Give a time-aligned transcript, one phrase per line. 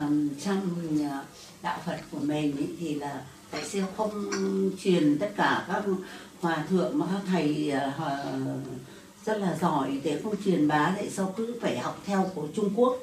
[0.00, 0.60] Trong
[1.10, 1.22] ờ,
[1.62, 4.30] đạo Phật của mình ý, thì là tại sao không
[4.82, 5.82] truyền tất cả các
[6.40, 7.90] hòa thượng mà các thầy ờ,
[9.26, 12.70] rất là giỏi để không truyền bá tại sao cứ phải học theo của Trung
[12.76, 12.98] Quốc.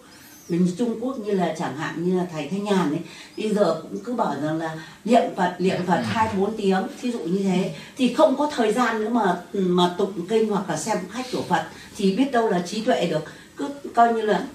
[0.50, 3.00] Mình Trung Quốc như là chẳng hạn như là thầy Thanh Nhàn ấy
[3.38, 4.76] bây giờ cũng cứ bảo rằng là
[5.06, 8.74] niệm Phật niệm Phật hai bốn tiếng ví dụ như thế thì không có thời
[8.74, 11.66] gian nữa mà mà tụng kinh hoặc là xem khách của Phật
[11.98, 13.24] thì biết đâu là trí tuệ được.
[13.58, 14.46] Cứ coi như là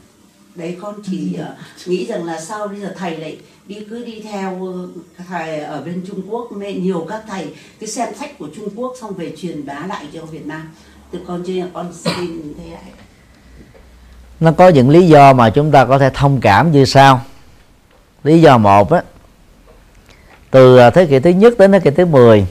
[0.54, 1.56] đấy con chỉ ờ,
[1.86, 4.88] nghĩ rằng là sau bây giờ thầy lại đi cứ đi theo ờ,
[5.28, 8.94] thầy ở bên Trung Quốc mẹ nhiều các thầy cứ xem sách của Trung Quốc
[9.00, 10.74] xong về truyền bá lại cho Việt Nam.
[11.10, 12.92] Từ con là con xin thế này
[14.40, 17.20] nó có những lý do mà chúng ta có thể thông cảm như sau.
[18.24, 19.02] Lý do một á
[20.50, 22.46] từ à, thế kỷ thứ nhất đến thế kỷ thứ 10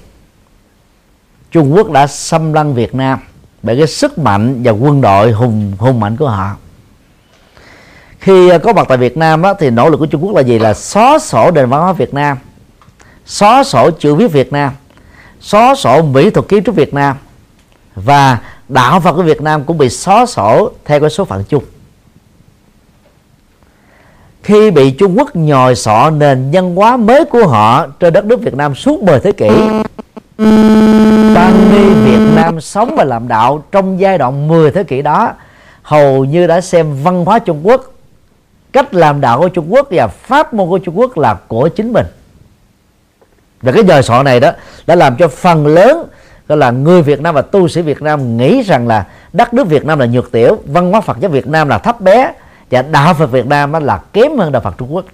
[1.52, 3.19] Trung Quốc đã xâm lăng Việt Nam
[3.63, 6.55] bởi cái sức mạnh và quân đội hùng hùng mạnh của họ
[8.19, 10.41] khi à, có mặt tại Việt Nam á, thì nỗ lực của Trung Quốc là
[10.41, 10.59] gì?
[10.59, 12.37] Là xóa sổ nền văn hóa Việt Nam.
[13.25, 14.71] Xóa sổ chữ viết Việt Nam.
[15.41, 17.16] Xóa sổ mỹ thuật kiến trúc Việt Nam.
[17.95, 18.38] Và
[18.69, 21.63] đạo Phật của Việt Nam cũng bị xóa sổ theo cái số phận chung.
[24.44, 28.41] Khi bị Trung Quốc nhồi sọ nền văn hóa mới của họ trên đất nước
[28.41, 29.49] Việt Nam suốt 10 thế kỷ
[31.35, 35.33] tăng ni Việt Nam sống và làm đạo trong giai đoạn 10 thế kỷ đó
[35.81, 37.94] hầu như đã xem văn hóa Trung Quốc
[38.73, 41.94] cách làm đạo của Trung Quốc và pháp môn của Trung Quốc là của chính
[41.94, 42.06] mình.
[43.62, 44.52] Và cái dời sọ này đó
[44.88, 46.08] đã làm cho phần lớn
[46.48, 49.67] đó là, người Việt Nam và tu sĩ Việt Nam nghĩ rằng là đất nước
[49.67, 52.34] Việt Nam là nhược tiểu, văn hóa Phật giáo Việt Nam là thấp bé,
[52.72, 55.06] và đạo Phật Việt Nam là kém hơn đạo Phật Trung Quốc.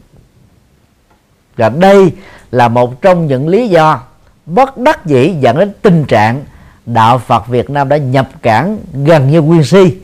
[1.58, 2.12] Và đây
[2.52, 4.00] là một trong những lý do
[4.46, 6.44] bất đắc dĩ dẫn đến tình trạng
[6.86, 9.98] đạo Phật Việt Nam đã nhập cản gần như nguyên si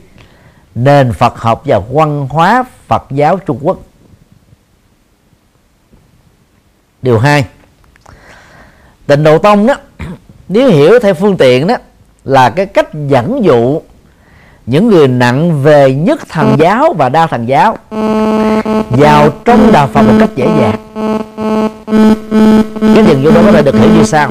[0.74, 3.78] nền Phật học và văn hóa Phật giáo Trung Quốc.
[7.02, 7.44] Điều hai
[9.06, 9.74] tịnh độ tông đó
[10.48, 11.76] nếu hiểu theo phương tiện đó
[12.24, 13.80] là cái cách dẫn dụ
[14.66, 17.78] những người nặng về nhất thần giáo và đa thần giáo
[18.90, 20.78] vào trong đạo Phật một cách dễ dàng.
[22.94, 24.28] Cái dẫn dụ đó có thể được hiểu như sau.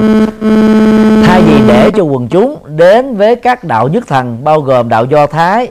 [1.26, 5.04] Thay vì để cho quần chúng đến với các đạo nhất thần bao gồm đạo
[5.04, 5.70] do thái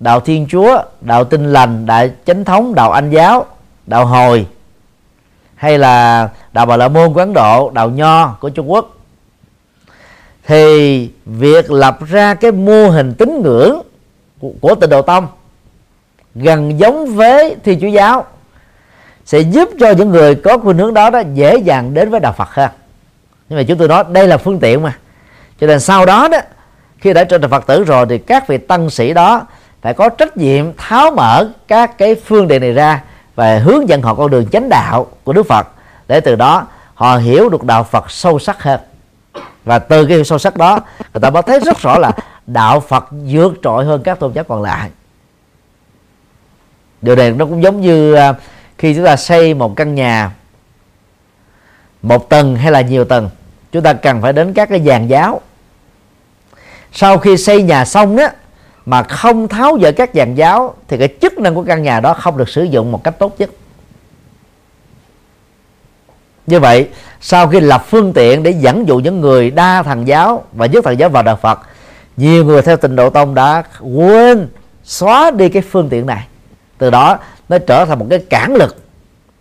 [0.00, 3.46] đạo thiên chúa đạo tinh lành đạo chánh thống đạo anh giáo
[3.86, 4.46] đạo hồi
[5.54, 8.96] hay là đạo bà la môn của ấn độ đạo nho của trung quốc.
[10.46, 13.82] Thì việc lập ra cái mô hình tín ngưỡng
[14.40, 15.26] của, của tịnh độ tông
[16.34, 18.26] gần giống với thiên chúa giáo
[19.24, 22.32] sẽ giúp cho những người có khuynh hướng đó đó dễ dàng đến với đạo
[22.32, 22.70] Phật hơn.
[23.48, 24.98] Nhưng mà chúng tôi nói đây là phương tiện mà.
[25.60, 26.38] Cho nên sau đó đó
[26.98, 29.46] khi đã trở thành Phật tử rồi thì các vị tăng sĩ đó
[29.82, 33.02] phải có trách nhiệm tháo mở các cái phương tiện này ra
[33.34, 35.68] và hướng dẫn họ con đường chánh đạo của Đức Phật.
[36.08, 38.80] Để từ đó, họ hiểu được đạo Phật sâu sắc hơn.
[39.64, 42.12] Và từ cái hiểu sâu sắc đó, người ta mới thấy rất rõ là
[42.46, 44.90] đạo Phật vượt trội hơn các tôn giáo còn lại.
[47.02, 48.34] Điều này nó cũng giống như à,
[48.78, 50.30] khi chúng ta xây một căn nhà
[52.02, 53.30] một tầng hay là nhiều tầng,
[53.72, 55.40] chúng ta cần phải đến các cái giàn giáo.
[56.92, 58.28] Sau khi xây nhà xong đó
[58.88, 62.14] mà không tháo dỡ các dàn giáo, thì cái chức năng của căn nhà đó
[62.14, 63.50] không được sử dụng một cách tốt nhất.
[66.46, 66.88] Như vậy,
[67.20, 70.84] sau khi lập phương tiện để dẫn dụ những người đa thần giáo và nhất
[70.84, 71.60] thần giáo vào đạo Phật,
[72.16, 74.48] nhiều người theo tình độ tông đã quên
[74.84, 76.26] xóa đi cái phương tiện này.
[76.78, 77.18] Từ đó,
[77.48, 78.76] nó trở thành một cái cản lực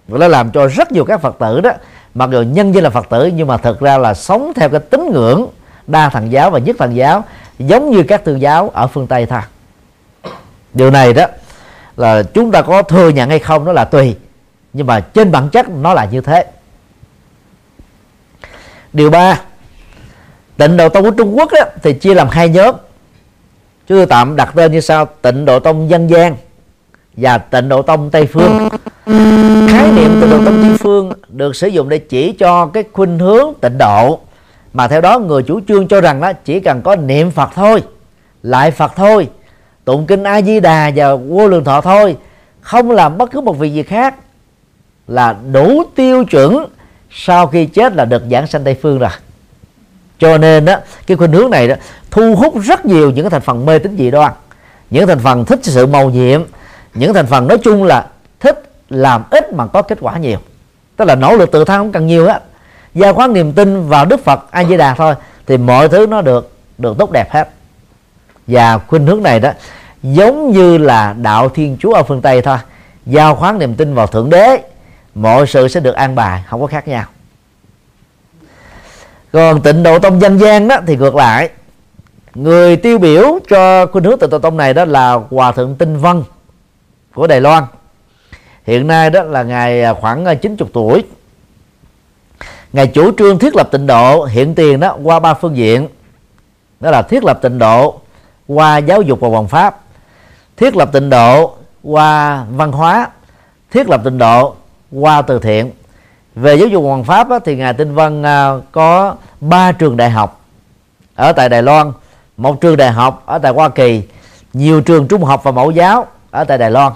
[0.08, 1.72] và nó làm cho rất nhiều các phật tử đó,
[2.14, 4.80] mặc dù nhân danh là phật tử, nhưng mà thật ra là sống theo cái
[4.80, 5.48] tín ngưỡng
[5.88, 7.24] đa thần giáo và nhất thần giáo
[7.60, 9.42] giống như các tôn giáo ở phương tây thôi.
[10.74, 11.26] Điều này đó
[11.98, 14.16] là chúng ta có thừa nhận hay không nó là tùy
[14.74, 16.46] nhưng mà trên bản chất nó là như thế.
[18.94, 19.42] Điều ba
[20.58, 22.76] tịnh độ tông của trung quốc đó, thì chia làm hai nhóm.
[23.88, 26.36] Chúng tôi tạm đặt tên như sau tịnh độ tông dân gian
[27.14, 28.70] và tịnh độ tông tây phương.
[29.70, 33.20] Khái niệm tịnh độ tông tây phương được sử dụng để chỉ cho cái khuynh
[33.20, 34.20] hướng tịnh độ
[34.78, 37.84] mà theo đó, người chủ trương cho rằng đó, chỉ cần có niệm phật thôi,
[38.44, 39.30] lại phật thôi,
[39.86, 42.18] tụng kinh a di đà và vô lượng thọ thôi,
[42.62, 44.16] không làm bất cứ một việc gì khác,
[45.08, 46.66] là đủ tiêu chuẩn
[47.12, 49.10] sau khi chết là được giảng sanh tây phương rồi.
[50.20, 50.76] Cho nên đó,
[51.08, 51.76] cái khuynh hướng này đó,
[52.12, 54.32] thu hút rất nhiều những cái thành phần mê tín dị đoan,
[54.90, 56.42] những thành phần thích sự màu nhiệm,
[56.94, 58.08] những thành phần nói chung là
[58.40, 60.38] thích làm ít mà có kết quả nhiều.
[60.96, 62.40] Tức là nỗ lực tự thân không cần nhiều á
[62.98, 65.16] gia khoán niềm tin vào đức phật a di đà thôi,
[65.48, 67.50] thì mọi thứ nó được được tốt đẹp hết.
[68.48, 69.52] Và khuynh hướng này đó,
[70.04, 72.58] giống như là đạo thiên chúa ở phương tây thôi.
[73.06, 74.62] Giao khoán niềm tin vào thượng đế,
[75.16, 77.06] mọi sự sẽ được an bài, không có khác nhau.
[79.32, 81.50] Còn tịnh độ tông dân gian đó, thì ngược lại.
[82.36, 85.98] Người tiêu biểu cho khuynh hướng tịnh độ tông này đó là hòa thượng tinh
[85.98, 86.24] vân
[87.14, 87.64] của đài loan.
[88.66, 91.04] Hiện nay đó là ngài khoảng 90 tuổi
[92.78, 95.88] ngài chủ trương thiết lập tịnh độ hiện tiền đó qua ba phương diện.
[96.80, 98.00] Đó là thiết lập tịnh độ
[98.48, 99.80] qua giáo dục và hoàng pháp.
[100.58, 103.08] Thiết lập tịnh độ qua văn hóa.
[103.72, 104.56] Thiết lập tịnh độ
[104.92, 105.72] qua từ thiện.
[106.36, 110.10] Về giáo dục hoàng pháp á, thì ngài tinh vân à, có ba trường đại
[110.10, 110.42] học
[111.16, 111.92] ở tại đài loan.
[112.38, 114.04] Một trường đại học ở tại hoa kỳ
[114.54, 116.94] nhiều trường trung học và mẫu giáo ở tại đài loan.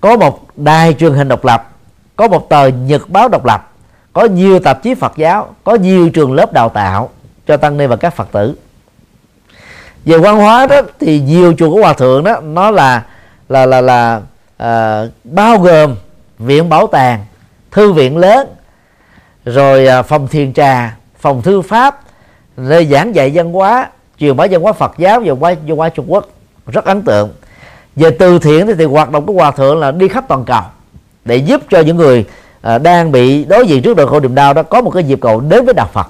[0.00, 1.70] Có một đài truyền hình độc lập
[2.16, 3.69] có một tờ nhật báo độc lập
[4.12, 7.10] có nhiều tạp chí phật giáo có nhiều trường lớp đào tạo
[7.46, 8.54] cho tăng ni và các phật tử.
[10.04, 13.02] Về văn hóa đó thì nhiều chùa của hòa thượng đó nó là
[13.48, 14.20] là là là
[14.56, 15.96] à, bao gồm
[16.38, 17.24] viện bảo tàng
[17.70, 18.48] thư viện lớn
[19.44, 22.00] rồi à, phòng thiền trà phòng thư pháp
[22.56, 26.12] nơi giảng dạy văn hóa truyền bá văn hóa Phật giáo và văn hóa Trung
[26.12, 26.28] Quốc.
[26.66, 27.30] Rất ấn tượng.
[27.96, 30.62] Về từ thiện thì, thì hoạt động của hòa thượng là đi khắp toàn cầu
[31.24, 32.24] để giúp cho những người
[32.62, 35.18] à, đang bị đối diện trước đời khổ niềm đau đó có một cái dịp
[35.20, 36.06] cầu đến với đạo Phật.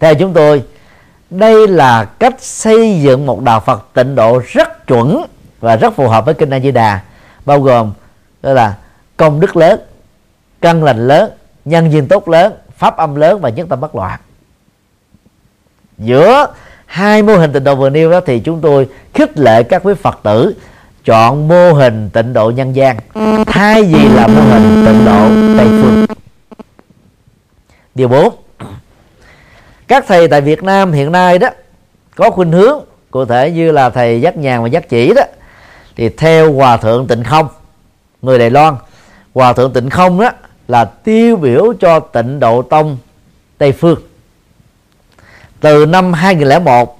[0.00, 0.62] Theo chúng tôi
[1.30, 5.24] đây là cách xây dựng một đạo Phật tịnh độ rất chuẩn
[5.60, 7.00] và rất phù hợp với kinh A Di Đà
[7.44, 7.92] bao gồm
[8.42, 8.74] đó là
[9.16, 9.80] công đức lớn
[10.60, 11.30] căn lành lớn
[11.64, 14.20] nhân duyên tốt lớn pháp âm lớn và nhất tâm bất loạn.
[15.98, 16.46] Giữa
[16.86, 19.94] hai mô hình tịnh độ vừa nêu đó thì chúng tôi khích lệ các quý
[19.94, 20.54] phật tử
[21.04, 22.96] chọn mô hình tịnh độ nhân gian.
[23.46, 25.28] Thay vì là mô hình tịnh độ
[25.58, 26.06] tây phương.
[27.94, 28.34] Điều 4
[29.88, 31.48] các thầy tại Việt Nam hiện nay đó,
[32.16, 35.22] có khuynh hướng, cụ thể như là thầy giác nhàn và giác chỉ đó,
[35.96, 37.48] thì theo hòa thượng tịnh không,
[38.22, 38.74] người Đài Loan,
[39.34, 40.30] hòa thượng tịnh không đó
[40.68, 42.98] là tiêu biểu cho tịnh độ tông
[43.58, 43.98] Tây phương.
[45.60, 46.98] Từ năm 2001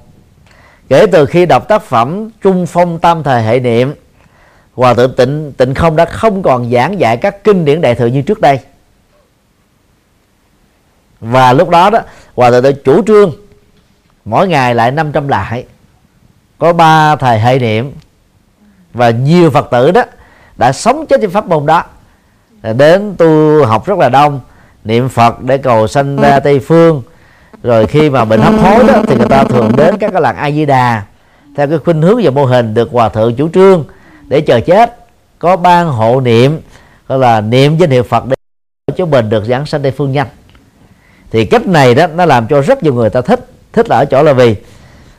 [0.89, 3.95] kể từ khi đọc tác phẩm Trung Phong Tam Thời Hệ Niệm
[4.75, 8.07] Hòa thượng tịnh tịnh không đã không còn giảng dạy các kinh điển đại thừa
[8.07, 8.61] như trước đây.
[11.21, 12.01] Và lúc đó đó
[12.35, 13.33] Hòa thượng đã chủ trương
[14.25, 15.65] mỗi ngày lại 500 lại
[16.59, 17.93] có ba thời hệ niệm.
[18.95, 20.03] Và nhiều Phật tử đó
[20.57, 21.85] đã sống chết trên pháp môn đó
[22.63, 24.41] đến tu học rất là đông
[24.85, 27.03] niệm Phật để cầu sanh ra Tây phương
[27.65, 30.37] rồi khi mà bệnh hấp hối đó thì người ta thường đến các cái làng
[30.37, 31.03] A Di Đà.
[31.57, 33.85] Theo cái khuynh hướng và mô hình được hòa thượng chủ trương
[34.29, 34.97] để chờ chết
[35.39, 36.61] có ban hộ niệm
[37.09, 38.37] gọi là niệm danh hiệu Phật để
[38.97, 40.27] cho mình được giảng sanh Tây phương nhanh.
[41.31, 44.05] Thì cách này đó nó làm cho rất nhiều người ta thích thích là ở
[44.05, 44.57] chỗ là vì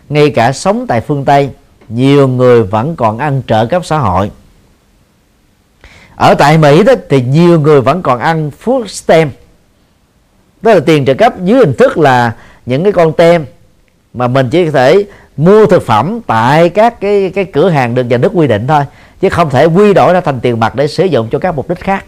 [0.10, 1.50] ngay cả sống tại phương Tây
[1.90, 4.32] nhiều người vẫn còn ăn trợ cấp xã hội.
[6.16, 9.34] Ở tại Mỹ đó thì nhiều người vẫn còn ăn food stamp
[10.62, 12.34] đó là tiền trợ cấp dưới hình thức là
[12.66, 13.46] những cái con tem
[14.14, 15.06] mà mình chỉ có thể
[15.38, 18.84] mua thực phẩm tại các cái cái cửa hàng được nhà nước quy định thôi,
[19.22, 21.70] chứ không thể quy đổi ra thành tiền mặt để sử dụng cho các mục
[21.70, 22.06] đích khác.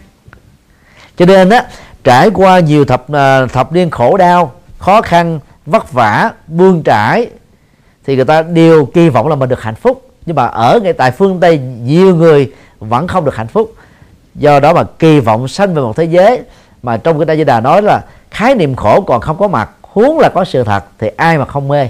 [1.16, 1.64] Cho nên á,
[2.04, 7.26] trải qua nhiều thập à, thập niên khổ đau, khó khăn, vất vả bươn trải,
[8.06, 10.10] thì người ta đều kỳ vọng là mình được hạnh phúc.
[10.26, 13.74] Nhưng mà ở ngay tại phương tây, nhiều người vẫn không được hạnh phúc.
[14.34, 16.40] Do đó mà kỳ vọng sanh về một thế giới
[16.82, 19.70] mà trong cái đại gia đà nói là khái niệm khổ còn không có mặt,
[19.82, 21.88] huống là có sự thật thì ai mà không mê?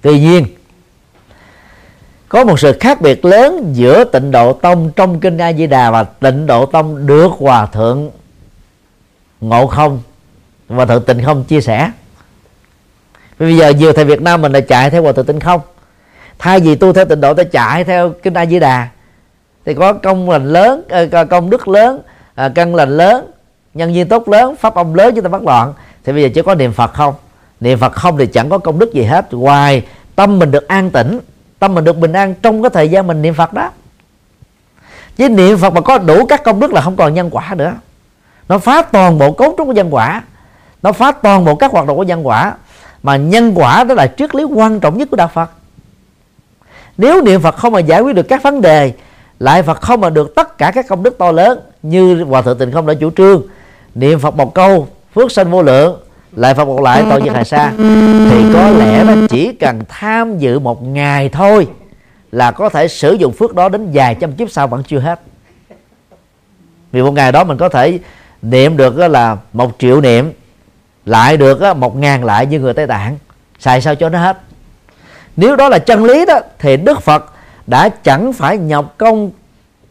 [0.00, 0.46] Tuy nhiên,
[2.28, 5.90] có một sự khác biệt lớn giữa tịnh độ tông trong kinh A Di Đà
[5.90, 8.10] và tịnh độ tông được hòa thượng
[9.40, 10.02] ngộ không
[10.68, 11.90] và thượng tịnh không chia sẻ.
[13.38, 15.60] Bây giờ nhiều thầy Việt Nam mình là chạy theo hòa thượng tịnh không.
[16.38, 18.88] Thay vì tu theo tịnh độ ta chạy theo kinh A Di Đà.
[19.64, 22.00] Thì có công lành lớn ờ, công đức lớn
[22.34, 23.30] ờ, căn lành lớn
[23.76, 25.74] nhân viên tốt lớn, pháp âm lớn chúng ta bắt loạn.
[26.04, 27.14] Thì bây giờ chỉ có niệm phật không?
[27.60, 29.34] Niệm phật không thì chẳng có công đức gì hết.
[29.34, 29.82] Ngoài
[30.16, 31.18] tâm mình được an tĩnh,
[31.58, 33.70] tâm mình được bình an trong cái thời gian mình niệm phật đó.
[35.16, 37.72] Chứ niệm phật mà có đủ các công đức là không còn nhân quả nữa.
[38.48, 40.22] Nó phá toàn bộ cấu trúc của nhân quả.
[40.82, 42.54] Nó phá toàn bộ các hoạt động của nhân quả.
[43.02, 45.50] Mà nhân quả đó là triết lý quan trọng nhất của đạo phật.
[46.96, 48.92] Nếu niệm phật không mà giải quyết được các vấn đề,
[49.38, 52.58] lại phật không mà được tất cả các công đức to lớn như hòa thượng
[52.58, 53.42] tịnh không đã chủ trương
[53.96, 56.00] niệm phật một câu, phước sanh vô lượng,
[56.32, 57.72] lại phật một lại, tội diệt hà sa
[58.30, 61.68] thì có lẽ nó chỉ cần tham dự một ngày thôi
[62.32, 65.20] là có thể sử dụng phước đó đến vài trăm kiếp sau vẫn chưa hết.
[66.92, 67.98] Vì một ngày đó mình có thể
[68.42, 70.32] niệm được là một triệu niệm,
[71.06, 73.18] lại được một ngàn lại như người tây tạng.
[73.58, 74.38] Xài sao cho nó hết?
[75.36, 77.32] Nếu đó là chân lý đó, thì đức phật
[77.66, 79.30] đã chẳng phải nhọc công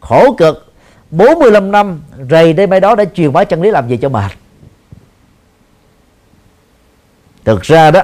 [0.00, 0.65] khổ cực
[1.10, 4.30] 45 năm rầy đây mấy đó đã truyền bá chân lý làm gì cho mệt.
[7.44, 8.02] Thực ra đó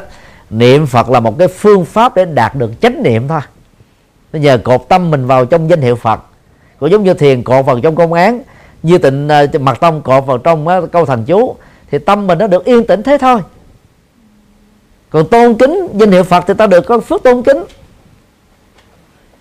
[0.51, 3.41] niệm phật là một cái phương pháp để đạt được chánh niệm thôi.
[4.33, 6.21] Bây giờ cột tâm mình vào trong danh hiệu phật
[6.79, 8.43] cũng giống như thiền cột vào trong công án
[8.83, 11.57] như tịnh uh, mặt tông cột vào trong uh, câu thành chú
[11.91, 13.41] thì tâm mình nó được yên tĩnh thế thôi.
[15.11, 17.65] Còn tôn kính danh hiệu phật thì ta được có phước tôn kính.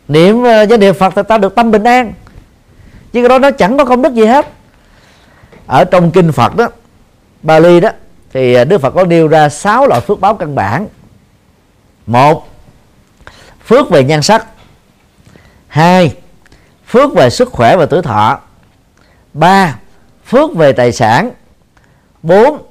[0.08, 2.14] Niệm uh, danh hiệu phật thì ta được tâm bình an
[3.14, 4.48] chứ cái đó nó chẳng có công đức gì hết.
[5.68, 6.68] Ở trong kinh phật đó,
[7.44, 7.90] Bali đó,
[8.34, 10.88] thì à, Đức Phật có nêu ra sáu loại phước báo căn bản.
[12.06, 12.50] Một,
[13.66, 14.46] phước về nhan sắc.
[15.68, 16.16] Hai,
[16.88, 18.40] phước về sức khỏe và tuổi thọ.
[19.34, 19.80] Ba,
[20.26, 21.32] phước về tài sản.
[22.24, 22.62] Bốn,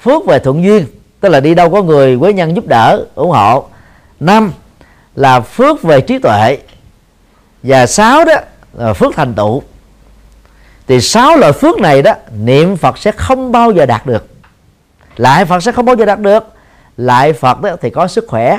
[0.00, 0.86] phước về thuận duyên,
[1.20, 3.68] tức là đi đâu có người quế nhân giúp đỡ, ủng hộ.
[4.20, 4.52] Năm,
[5.14, 6.58] là phước về trí tuệ.
[7.62, 8.34] Và sáu đó,
[8.72, 9.62] là phước thành tựu
[10.88, 14.26] thì sáu loại phước này đó, niệm phật sẽ không bao giờ đạt được.
[15.16, 16.44] Lại phật sẽ không bao giờ đạt được.
[16.96, 18.58] Lại phật đó thì có sức khỏe.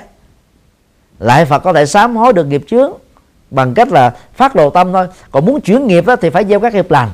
[1.19, 2.91] Lại phật có thể sám hối được nghiệp chướng
[3.51, 5.07] bằng cách là phát lộ tâm thôi.
[5.31, 7.09] Còn muốn chuyển nghiệp đó thì phải gieo các nghiệp lành.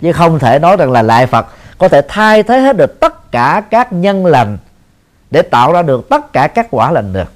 [0.00, 1.46] Chứ không thể nói rằng là lại phật
[1.78, 4.58] có thể thay thế hết được tất cả các nhân lành
[5.30, 7.32] để tạo ra được tất cả các quả lành được.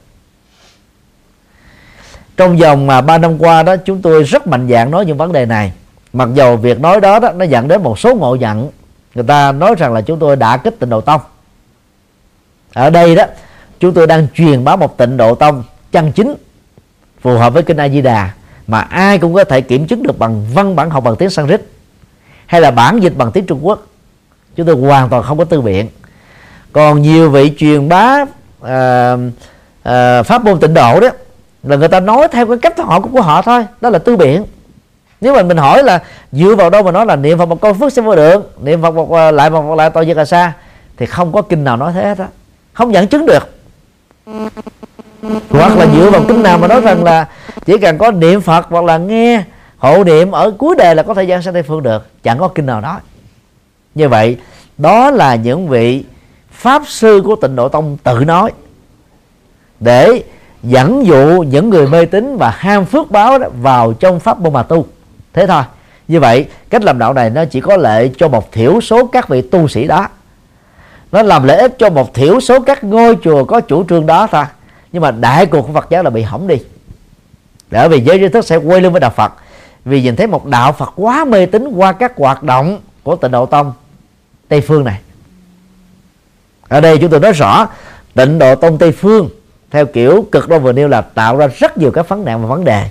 [2.36, 5.32] Trong vòng mà ba năm qua đó, chúng tôi rất mạnh dạng nói những vấn
[5.32, 5.72] đề này
[6.14, 8.70] mặc dầu việc nói đó, đó nó dẫn đến một số ngộ nhận
[9.14, 11.20] người ta nói rằng là chúng tôi đã kích tịnh độ tông.
[12.72, 13.24] Ở đây đó
[13.80, 16.34] chúng tôi đang truyền bá một tịnh độ tông chân chính
[17.20, 18.30] phù hợp với kinh A Di Đà
[18.66, 21.62] mà ai cũng có thể kiểm chứng được bằng văn bản học bằng tiếng Sanskrit
[22.46, 23.82] hay là bản dịch bằng tiếng Trung Quốc.
[24.56, 25.88] Chúng tôi hoàn toàn không có tư biện.
[26.72, 28.28] Còn nhiều vị truyền bá uh,
[29.88, 31.08] uh, pháp môn tịnh độ đó
[31.62, 34.44] là người ta nói theo cái cách họ của họ thôi đó là tư biện
[35.20, 36.02] nếu mà mình hỏi là
[36.32, 38.82] dựa vào đâu mà nói là niệm phật một câu phước sẽ vô được, niệm
[38.82, 40.52] phật một à, lại một, lại tội diệt là xa,
[40.96, 42.26] thì không có kinh nào nói thế hết á.
[42.72, 43.48] Không dẫn chứng được.
[45.50, 47.28] Hoặc là dựa vào kinh nào mà nói rằng là
[47.66, 49.44] chỉ cần có niệm phật hoặc là nghe
[49.78, 52.48] hộ niệm ở cuối đề là có thời gian sang tây phương được, chẳng có
[52.48, 53.00] kinh nào nói.
[53.94, 54.36] Như vậy,
[54.78, 56.04] đó là những vị
[56.52, 58.52] pháp sư của tịnh độ tông tự nói.
[59.80, 60.22] Để
[60.62, 64.52] dẫn dụ những người mê tín và ham phước báo đó vào trong pháp môn
[64.52, 64.86] mà tu
[65.34, 65.62] thế thôi.
[66.08, 69.28] Như vậy, cách làm đạo này nó chỉ có lợi cho một thiểu số các
[69.28, 70.08] vị tu sĩ đó.
[71.12, 74.26] Nó làm lợi ích cho một thiểu số các ngôi chùa có chủ trương đó
[74.26, 74.44] thôi.
[74.92, 76.56] Nhưng mà đại cuộc của Phật giáo là bị hỏng đi.
[77.70, 79.32] Bởi vì giới trí thức sẽ quay lưng với đạo Phật.
[79.84, 83.30] Vì nhìn thấy một đạo Phật quá mê tín qua các hoạt động của tịnh
[83.30, 83.72] độ tông,
[84.48, 85.00] Tây phương này.
[86.68, 87.68] Ở đây chúng tôi nói rõ,
[88.14, 89.28] tịnh độ tông Tây phương,
[89.70, 92.48] theo kiểu cực đoan vừa nêu là tạo ra rất nhiều các vấn nạn và
[92.48, 92.88] vấn đề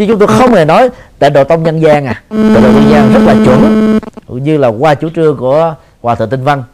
[0.00, 0.88] chứ chúng tôi không hề nói
[1.18, 2.22] tịnh độ tông nhân gian à.
[2.30, 3.98] Tịnh độ nhân gian rất là chuẩn.
[4.28, 6.64] Như là qua chủ trương của hòa thượng tinh văn.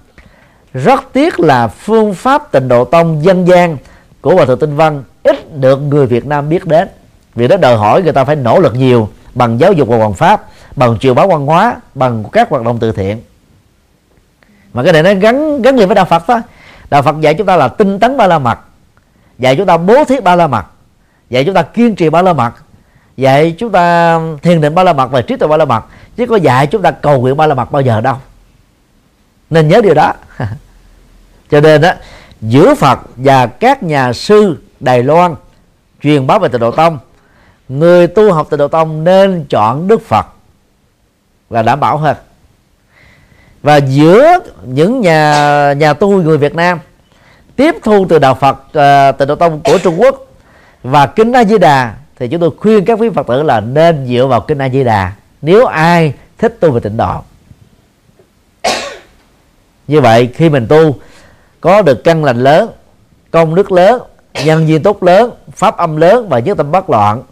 [0.75, 3.77] Rất tiếc là phương pháp tịnh độ tông dân gian
[4.21, 6.89] của hòa thượng tinh văn ít được người việt nam biết đến.
[7.35, 10.15] Vì đó đòi hỏi người ta phải nỗ lực nhiều bằng giáo dục và hoàn
[10.15, 10.43] pháp
[10.77, 13.21] bằng truyền bá văn hóa bằng các hoạt động từ thiện.
[14.73, 16.43] Mà cái này nó gắn gắn liền với đạo phật đó
[16.91, 18.59] đạo phật dạy chúng ta là tinh tấn ba la mật.
[19.39, 20.65] Dạy chúng ta bố thí ba la mật.
[21.31, 22.53] Dạy chúng ta kiên trì ba la mật
[23.17, 25.85] dạy chúng ta thiền định ba la mật và trí tuệ ba la mật
[26.17, 28.17] chứ có dạy chúng ta cầu nguyện ba la mật bao giờ đâu.
[29.51, 30.13] Nên nhớ điều đó.
[31.51, 31.93] Cho nên đó
[32.41, 35.35] giữa Phật và các nhà sư Đài Loan
[36.03, 36.99] truyền bá về tịnh độ tông
[37.69, 40.27] người tu học tịnh độ tông nên chọn Đức Phật
[41.51, 42.17] là đảm bảo hơn.
[43.63, 46.81] Và giữa những nhà nhà tu người Việt Nam
[47.57, 50.27] tiếp thu từ đạo Phật uh, tịnh độ tông của Trung Quốc
[50.83, 54.07] và kinh A Di Đà thì chúng tôi khuyên các quý Phật tử là nên
[54.07, 57.21] dựa vào kinh A Di Đà nếu ai thích tu về tịnh độ.
[59.87, 60.95] Như vậy, khi mình tu,
[61.61, 62.71] có được căn lành lớn,
[63.31, 64.03] công đức lớn,
[64.45, 67.23] nhân duyên tốt lớn, pháp âm lớn và nhất tâm bất loạn,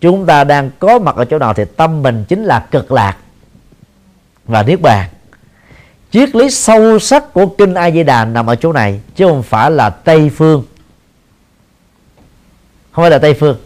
[0.00, 3.16] chúng ta đang có mặt ở chỗ nào thì tâm mình chính là cực lạc
[4.44, 5.08] và niết bàn.
[6.10, 9.42] Triết lý sâu sắc của kinh A Di Đà nằm ở chỗ này, chứ không
[9.42, 10.64] phải là Tây phương.
[12.92, 13.56] Không phải là Tây phương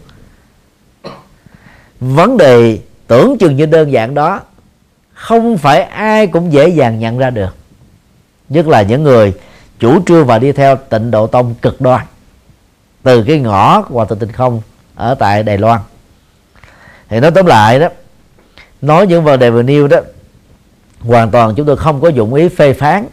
[2.00, 4.40] vấn đề tưởng chừng như đơn giản đó,
[5.14, 7.54] không phải ai cũng dễ dàng nhận ra được.
[8.48, 9.32] Nhất là những người
[9.78, 12.06] chủ trương và đi theo tịnh độ tông cực đoan,
[13.02, 14.62] từ cái ngõ hòa thượng tịnh không
[14.94, 15.80] ở tại Đài Loan.
[17.08, 17.88] Thì nói tóm lại đó,
[18.82, 19.98] nói những vấn đề vừa nêu đó,
[21.00, 23.06] hoàn toàn chúng tôi không có dụng ý phê phán,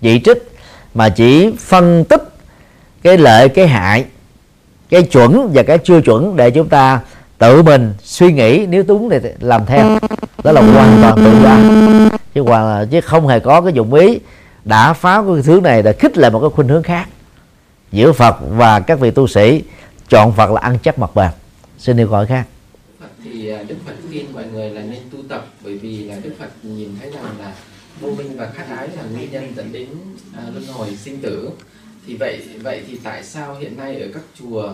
[0.00, 0.50] chỉ trích,
[0.94, 2.22] mà chỉ phân tích
[3.02, 4.04] cái lợi, cái hại,
[4.88, 7.00] cái chuẩn và cái chưa chuẩn để chúng ta
[7.38, 9.98] tự mình suy nghĩ nếu đúng thì làm theo.
[10.44, 11.58] Đó là hoàn toàn tự do.
[12.34, 14.18] Chứ hoàn chứ không hề có cái dụng ý
[14.64, 17.08] đã phá cái thứ này để khích lại một cái khuynh hướng khác.
[17.92, 19.62] Giữa Phật và các vị tu sĩ
[20.08, 21.32] chọn Phật là ăn chắc mặt bàn
[21.78, 22.46] xin yêu gọi khác.
[23.24, 26.32] Thì à, Đức Phật khuyên mọi người là nên tu tập bởi vì là Đức
[26.38, 27.52] Phật nhìn thấy rằng là
[28.00, 29.88] vô minh và khát ái là nguyên nhân dẫn đến
[30.36, 31.50] à, luân hồi sinh tử.
[32.06, 34.72] Thì vậy vậy thì tại sao hiện nay ở các chùa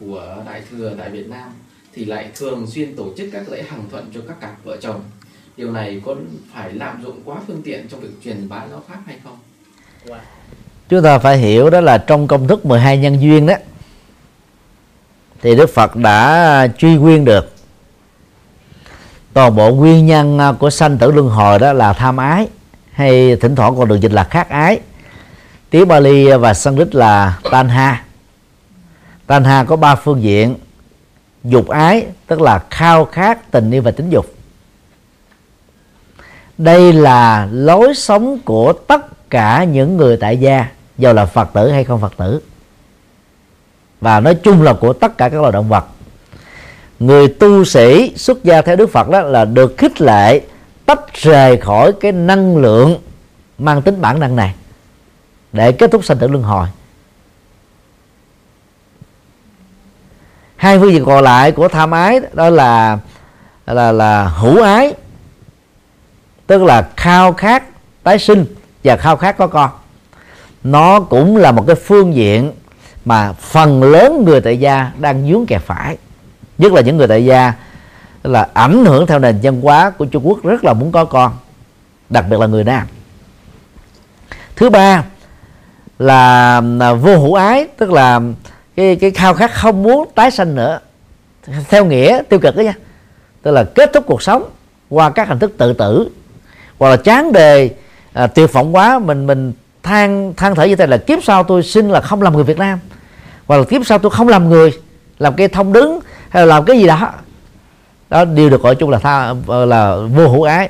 [0.00, 1.48] của đại thừa tại Việt Nam
[1.96, 5.00] thì lại thường xuyên tổ chức các lễ hằng thuận cho các cặp vợ chồng.
[5.56, 6.14] Điều này có
[6.54, 9.38] phải lạm dụng quá phương tiện trong việc truyền bá giáo pháp hay không?
[10.88, 13.54] Chúng ta phải hiểu đó là trong công thức 12 nhân duyên đó
[15.42, 17.52] thì Đức Phật đã truy nguyên được.
[19.32, 22.48] Toàn bộ nguyên nhân của sanh tử luân hồi đó là tham ái
[22.92, 24.80] hay thỉnh thoảng còn được dịch là khát ái.
[25.70, 28.04] Tiếng Bali và Sanskrit là tanha.
[29.26, 30.54] Tanha có ba phương diện
[31.48, 34.34] dục ái, tức là khao khát tình yêu và tính dục.
[36.58, 40.66] Đây là lối sống của tất cả những người tại gia,
[40.98, 42.40] dù là phật tử hay không phật tử.
[44.00, 45.86] Và nói chung là của tất cả các loài động vật.
[46.98, 50.40] Người tu sĩ xuất gia theo đức phật đó là được khích lệ
[50.86, 52.98] tách rời khỏi cái năng lượng
[53.58, 54.54] mang tính bản năng này
[55.52, 56.66] để kết thúc sanh tử luân hồi.
[60.56, 62.98] Hai phương diện còn lại của tham ái đó là
[63.66, 64.94] là là hữu ái
[66.46, 67.62] tức là khao khát
[68.02, 68.44] tái sinh
[68.84, 69.70] và khao khát có con.
[70.64, 72.52] Nó cũng là một cái phương diện
[73.04, 75.96] mà phần lớn người tại gia đang dướng kẹt phải
[76.58, 77.52] nhất là những người tại gia
[78.22, 81.32] là ảnh hưởng theo nền văn hóa của Trung Quốc rất là muốn có con
[82.10, 82.86] đặc biệt là người nam.
[84.56, 85.04] Thứ ba
[85.98, 88.20] là, là vô hữu ái tức là
[88.76, 90.78] cái cái khao khát không muốn tái sanh nữa.
[91.68, 92.74] Theo nghĩa tiêu cực đó nha.
[93.42, 94.44] Tức là kết thúc cuộc sống
[94.88, 96.08] qua các hình thức tự tử
[96.78, 97.70] hoặc là chán đề
[98.12, 101.62] à, tuyệt vọng quá mình mình than than thở như thế là kiếp sau tôi
[101.62, 102.78] xin là không làm người Việt Nam
[103.46, 104.72] hoặc là kiếp sau tôi không làm người
[105.18, 107.12] làm cái thông đứng hay là làm cái gì đó.
[108.10, 110.68] Đó đều được gọi chung là tha là vô hữu ái.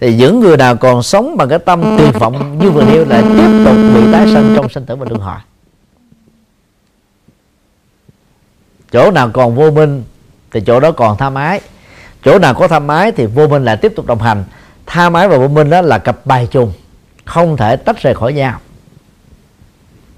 [0.00, 3.20] Thì những người nào còn sống bằng cái tâm tuyệt vọng như vừa nêu là
[3.20, 5.36] tiếp tục bị tái sanh trong sinh tử và luân hồi
[8.92, 10.04] chỗ nào còn vô minh
[10.50, 11.60] thì chỗ đó còn tham ái.
[12.24, 14.44] Chỗ nào có tham ái thì vô minh lại tiếp tục đồng hành.
[14.86, 16.72] Tham ái và vô minh đó là cặp bài trùng
[17.24, 18.58] không thể tách rời khỏi nhau.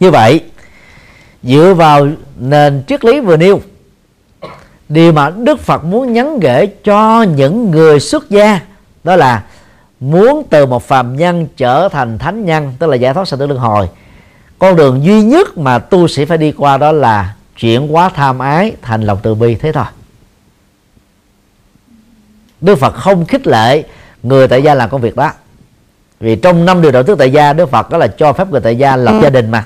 [0.01, 0.45] Như vậy,
[1.43, 3.61] dựa vào nền triết lý vừa nêu,
[4.89, 8.61] điều mà đức phật muốn nhắn gửi cho những người xuất gia
[9.05, 9.43] đó là
[10.01, 13.47] muốn từ một phàm nhân trở thành thánh nhân, tức là giải thoát sanh tử
[13.47, 13.89] luân hồi.
[14.59, 18.39] Con đường duy nhất mà tu sĩ phải đi qua đó là chuyển hóa tham
[18.39, 19.85] ái thành lòng từ bi thế thôi.
[22.61, 23.85] Đức Phật không khích lệ
[24.23, 25.33] người tại gia làm công việc đó.
[26.21, 28.61] Vì trong năm điều đạo đức tại gia Đức Phật đó là cho phép người
[28.61, 29.65] tại gia lập gia đình mà.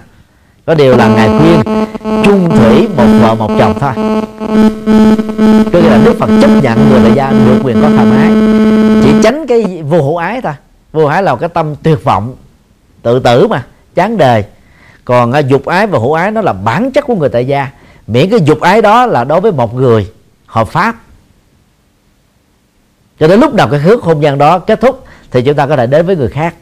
[0.66, 1.86] Có điều là ngài khuyên
[2.24, 3.92] chung thủy một vợ một chồng thôi.
[5.72, 8.30] Có nghĩa là Đức Phật chấp nhận người tại gia được quyền có thoải mái
[9.04, 10.52] chỉ tránh cái vô hữu ái thôi.
[10.92, 12.36] Vô hữu ái là cái tâm tuyệt vọng
[13.02, 14.44] tự tử mà chán đời
[15.08, 17.70] còn uh, dục ái và hữu ái nó là bản chất của người tại gia.
[18.06, 20.10] Miễn cái dục ái đó là đối với một người
[20.46, 20.96] hợp pháp.
[23.20, 25.76] Cho đến lúc nào cái hước không gian đó kết thúc thì chúng ta có
[25.76, 26.54] thể đến với người khác.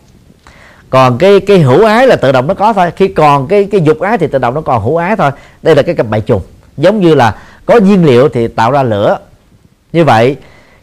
[0.91, 2.91] Còn cái cái hữu ái là tự động nó có thôi.
[2.97, 5.31] Khi còn cái cái dục ái thì tự động nó còn hữu ái thôi.
[5.63, 6.43] Đây là cái cặp bài trùng.
[6.77, 9.19] Giống như là có nhiên liệu thì tạo ra lửa.
[9.93, 10.37] Như vậy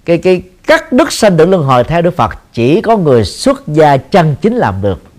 [0.05, 3.67] cái cái cắt đức sanh tử luân hồi theo đức phật chỉ có người xuất
[3.67, 5.12] gia chân chính làm được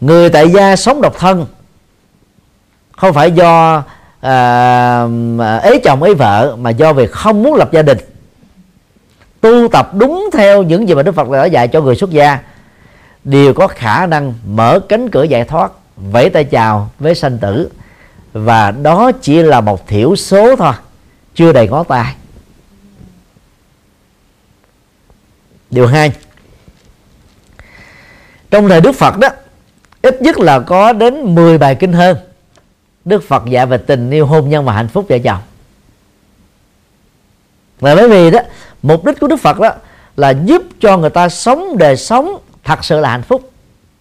[0.00, 1.46] người tại gia sống độc thân.
[2.96, 3.82] Không phải do
[4.20, 5.06] à,
[5.40, 7.98] à ế chồng ế vợ mà do việc không muốn lập gia đình.
[9.40, 12.38] Tu tập đúng theo những gì mà đức phật đã dạy cho người xuất gia.
[13.24, 17.70] Đều có khả năng mở cánh cửa giải thoát vẫy tay chào với sanh tử.
[18.32, 20.72] Và đó chỉ là một thiểu số thôi
[21.34, 22.14] chưa đầy ngón tay.
[25.70, 26.12] Điều hai.
[28.50, 29.28] Trong thời đức phật đó
[30.06, 32.16] ít nhất là có đến 10 bài kinh hơn.
[33.04, 35.38] Đức phật dạy về tình yêu hôn nhân và hạnh phúc vợ chồng.
[37.80, 38.40] Và bởi vì đó,
[38.82, 39.70] mục đích của đức phật đó
[40.16, 43.50] là giúp cho người ta sống đời sống thật sự là hạnh phúc.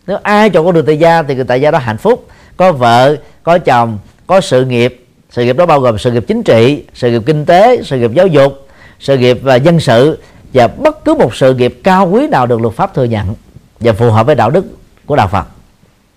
[0.08, 2.28] Nếu ai chọn con đường tại gia thì người tại gia đó hạnh phúc.
[2.58, 5.06] Có vợ, có chồng, có sự nghiệp.
[5.30, 8.12] Sự nghiệp đó bao gồm sự nghiệp chính trị, sự nghiệp kinh tế, sự nghiệp
[8.14, 8.68] giáo dục,
[9.00, 10.18] sự nghiệp và dân sự
[10.54, 13.36] và bất cứ một sự nghiệp cao quý nào được luật pháp thừa nhận
[13.80, 14.66] và phù hợp với đạo đức
[15.06, 15.55] của đạo Phật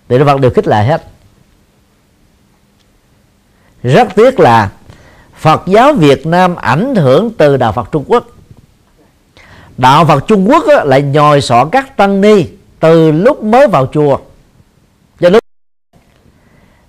[0.09, 1.03] thì nó Phật được khích lệ hết.
[3.83, 4.71] Rất tiếc là
[5.37, 8.27] Phật giáo Việt Nam ảnh hưởng từ đạo Phật Trung Quốc.
[9.77, 12.47] Đạo Phật Trung Quốc á, lại nhồi sọ các tăng ni
[12.81, 14.19] từ lúc mới vào chùa.
[15.21, 15.43] Cho lúc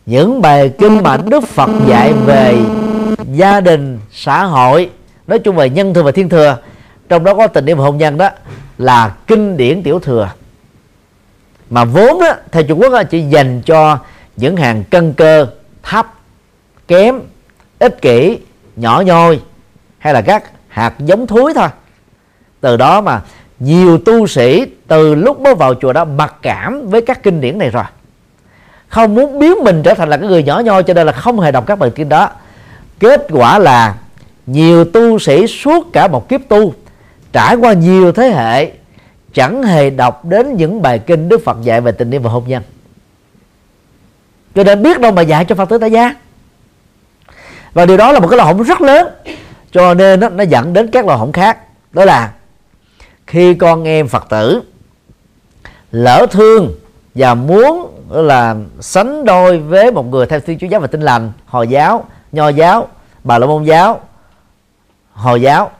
[0.05, 2.57] những bài kinh mà Đức Phật dạy về
[3.33, 4.89] gia đình xã hội
[5.27, 6.57] nói chung về nhân thừa và thiên thừa
[7.09, 8.29] trong đó có tình yêu hôn nhân đó
[8.77, 10.29] là kinh điển tiểu thừa
[11.69, 13.97] mà vốn đó, theo Trung Quốc đó, chỉ dành cho
[14.37, 15.47] những hàng cân cơ
[15.83, 16.13] thấp
[16.87, 17.19] kém
[17.79, 18.39] ích kỷ
[18.75, 19.39] nhỏ nhoi
[19.97, 21.67] hay là các hạt giống thúi thôi.
[22.61, 23.21] Từ đó mà
[23.59, 27.57] nhiều tu sĩ từ lúc mới vào chùa đó mặc cảm với các kinh điển
[27.57, 27.83] này rồi.
[28.87, 31.39] Không muốn biến mình trở thành là cái người nhỏ nhoi cho nên là không
[31.39, 32.29] hề đọc các bài kinh đó.
[32.99, 33.95] Kết quả là
[34.45, 36.73] nhiều tu sĩ suốt cả một kiếp tu
[37.33, 38.71] trải qua nhiều thế hệ
[39.33, 42.43] chẳng hề đọc đến những bài kinh Đức Phật dạy về tình yêu và hôn
[42.47, 42.63] nhân.
[44.55, 46.15] Cho nên biết đâu mà dạy cho Phật tử tại gia.
[47.73, 49.07] Và điều đó là một cái lỗ hổng rất lớn.
[49.71, 51.57] Cho nên nó, nó dẫn đến các lỗ hổng khác.
[51.91, 52.31] Đó là
[53.27, 54.61] khi con em phật tử
[55.91, 56.75] lỡ thương
[57.15, 61.31] và muốn là sánh đôi với một người theo thiên chúa giáo và tinh lành
[61.45, 62.87] hồi giáo nho giáo
[63.23, 63.99] bà la môn giáo
[65.13, 65.71] hồi giáo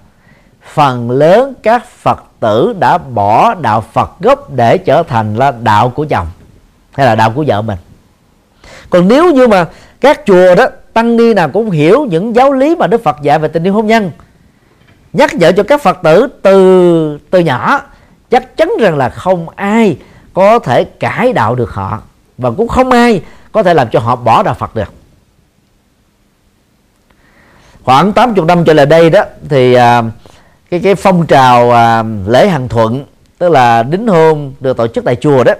[0.74, 5.90] phần lớn các phật tử đã bỏ đạo phật gốc để trở thành là đạo
[5.90, 6.28] của chồng,
[6.92, 7.78] hay là đạo của vợ mình.
[8.90, 9.66] Còn nếu như mà
[10.02, 13.40] các chùa đó, tăng ni nào cũng hiểu những giáo lý mà đức phật dạy
[13.40, 14.12] về tình yêu hôn nhân,
[15.14, 17.82] nhắc nhở cho các phật tử từ từ nhỏ,
[18.30, 19.98] chắc chắn rằng là không ai
[20.34, 22.02] có thể cải đạo được họ,
[22.38, 23.22] và cũng không ai
[23.52, 24.94] có thể làm cho họ bỏ đạo Phật được.
[27.84, 30.04] Khoảng 80 năm trở lại đây đó, thì à,
[30.70, 33.06] cái cái phong trào à, lễ hàng thuận
[33.38, 35.54] tức là đính hôn được tổ chức tại chùa đó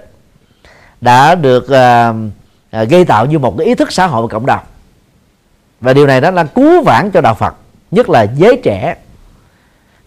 [1.02, 2.14] đã được à,
[2.72, 4.60] à, gây tạo như một cái ý thức xã hội và cộng đồng.
[5.82, 7.56] Và điều này đó là cứu vãn cho đạo Phật
[7.92, 8.96] nhất là giới trẻ.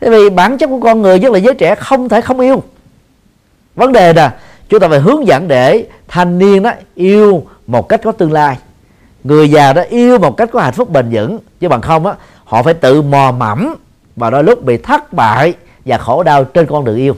[0.01, 2.63] Thế vì bản chất của con người nhất là giới trẻ không thể không yêu.
[3.75, 4.35] Vấn đề là
[4.69, 8.59] chúng ta phải hướng dẫn để thanh niên đó yêu một cách có tương lai.
[9.25, 12.15] Người già đó yêu một cách có hạnh phúc bền vững chứ bằng không á
[12.45, 13.75] họ phải tự mò mẫm
[14.17, 17.17] và đôi lúc bị thất bại và khổ đau trên con đường yêu.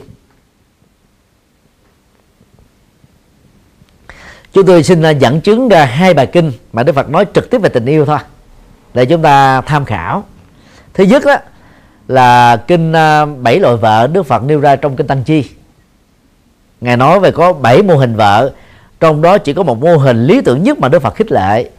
[4.53, 7.49] Chúng tôi xin à, dẫn chứng ra hai bài kinh mà đức phật nói trực
[7.49, 8.19] tiếp về tình yêu thôi,
[8.93, 10.23] để chúng ta tham khảo.
[10.93, 11.35] Thứ nhất đó
[12.07, 15.49] là kinh à, bảy loại vợ Đức Phật nêu ra trong kinh Tăng Chi.
[16.81, 18.51] Ngài nói về có bảy mô hình vợ,
[18.99, 21.69] trong đó chỉ có một mô hình lý tưởng nhất mà Đức Phật khích lệ.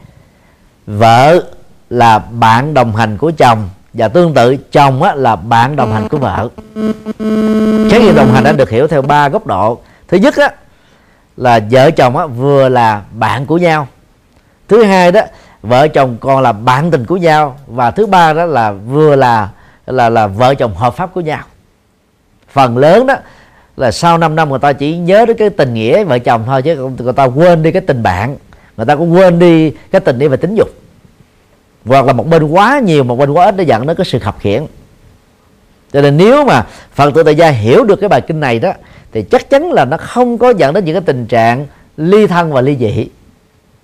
[0.86, 1.42] Vợ
[1.90, 6.08] là bạn đồng hành của chồng và tương tự chồng á, là bạn đồng hành
[6.08, 6.48] của vợ.
[7.90, 9.78] Khái niệm đồng hành đã được hiểu theo ba góc độ.
[10.08, 10.50] Thứ nhất á,
[11.36, 13.88] là vợ chồng á, vừa là bạn của nhau.
[14.68, 15.20] Thứ hai đó
[15.62, 17.58] vợ chồng còn là bạn tình của nhau.
[17.66, 19.48] Và thứ ba đó là vừa là
[19.86, 21.42] là là vợ chồng hợp pháp của nhau.
[22.52, 23.14] Phần lớn đó
[23.76, 26.62] là sau 5 năm người ta chỉ nhớ đến cái tình nghĩa vợ chồng thôi
[26.62, 28.36] chứ người ta quên đi cái tình bạn.
[28.76, 30.68] Người ta cũng quên đi cái tình yêu về tính dục
[31.86, 34.18] hoặc là một bên quá nhiều, một bên quá ít để dẫn đến cái sự
[34.18, 34.66] khập khiển
[35.92, 38.72] cho nên nếu mà phật tử tại gia hiểu được cái bài kinh này đó,
[39.12, 42.52] thì chắc chắn là nó không có dẫn đến những cái tình trạng ly thân
[42.52, 43.08] và ly dị.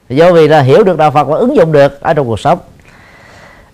[0.09, 2.59] Do vì là hiểu được đạo phật và ứng dụng được ở trong cuộc sống.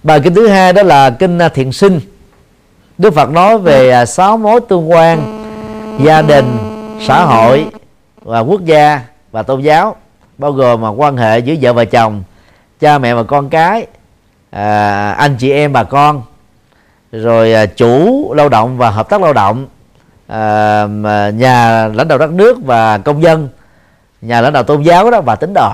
[0.02, 2.00] Bài kinh thứ hai đó là kinh à, thiện sinh.
[2.98, 5.44] Đức Phật nói về à, sáu mối tương quan
[6.04, 6.58] gia đình,
[7.06, 7.66] xã hội
[8.22, 9.00] và quốc gia
[9.32, 9.96] và tôn giáo,
[10.38, 12.22] bao gồm mà quan hệ giữa vợ và chồng,
[12.80, 13.86] cha mẹ và con cái
[14.50, 16.22] à, anh chị em bà con
[17.12, 19.66] rồi à, chủ lao động và hợp tác lao động
[20.26, 20.86] à,
[21.34, 23.48] nhà lãnh đạo đất nước và công dân
[24.20, 25.70] nhà lãnh đạo tôn giáo đó và tín đồ.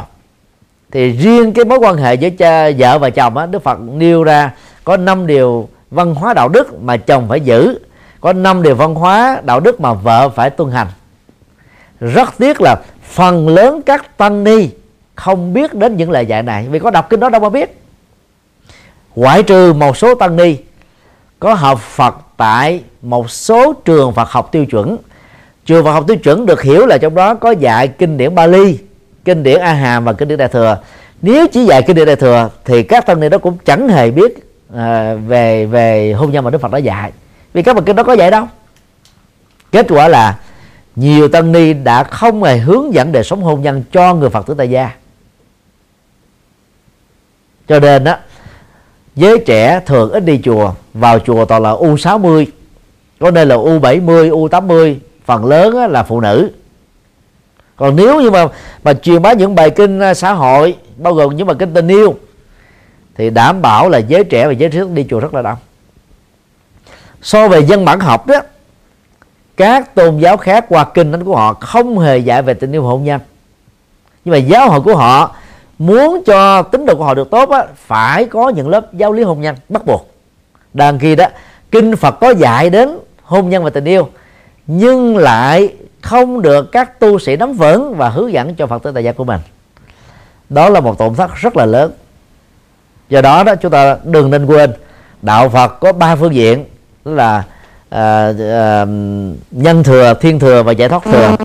[0.91, 4.25] Thì riêng cái mối quan hệ giữa cha vợ và chồng á đức phật nêu
[4.25, 4.51] ra
[4.85, 7.79] có năm điều văn hóa đạo đức mà chồng phải giữ
[8.21, 10.87] có năm điều văn hóa đạo đức mà vợ phải tuân hành.
[12.01, 14.69] Rất tiếc là phần lớn các tăng ni
[15.15, 17.84] không biết đến những lời dạy này vì có đọc kinh đó đâu mà biết
[19.15, 20.57] ngoại trừ một số tăng ni
[21.41, 24.97] có học Phật tại một số trường Phật học tiêu chuẩn.
[25.67, 28.79] Trường Phật học tiêu chuẩn được hiểu là trong đó có dạy kinh điển Bali
[29.25, 30.79] kinh điển A Hàm và kinh điển Đại thừa.
[31.23, 34.11] Nếu chỉ dạy kinh điển Đại thừa thì các tăng ni đó cũng chẳng hề
[34.11, 34.39] biết
[34.75, 37.13] à, về về hôn nhân mà Đức Phật đã dạy.
[37.53, 38.47] Vì các bậc kinh đó có dạy đâu.
[39.73, 40.39] Kết quả là
[40.97, 44.47] nhiều tăng ni đã không hề hướng dẫn đời sống hôn nhân cho người Phật
[44.47, 44.91] tử tại gia.
[47.69, 48.17] Cho nên đó
[49.17, 52.47] giới trẻ thường ít đi chùa, vào chùa toàn là u 60
[53.21, 56.51] có nơi là u 70 u 80 phần lớn là phụ nữ.
[57.77, 58.47] Còn nếu như mà
[58.85, 61.89] mà truyền bá những bài kinh à, xã hội, bao gồm những bài kinh tình
[61.89, 62.15] yêu,
[63.15, 65.59] thì đảm bảo là giới trẻ và giới trí thức đi chùa rất là đông.
[67.23, 68.41] So về dân bản học đó,
[69.57, 72.83] các tôn giáo khác qua kinh thánh của họ không hề dạy về tình yêu
[72.83, 73.21] hôn nhân.
[74.25, 75.37] Nhưng mà giáo hội của họ
[75.79, 79.23] muốn cho tín đồ của họ được tốt á, phải có những lớp giáo lý
[79.23, 80.11] hôn nhân bắt buộc.
[80.75, 81.27] Đàn kia đó
[81.71, 84.09] kinh phật có dạy đến hôn nhân và tình yêu
[84.67, 88.93] nhưng lại không được các tu sĩ nắm vững và hướng dẫn cho phật tử
[88.95, 89.41] tại gia của mình.
[90.49, 91.93] Đó là một tổn thất rất là lớn.
[93.09, 94.73] Do đó đó chúng ta đừng nên quên
[95.23, 96.65] đạo phật có ba phương diện
[97.05, 97.43] là
[97.91, 98.85] à, à,
[99.51, 101.37] nhân thừa thiên thừa và giải thoát thừa.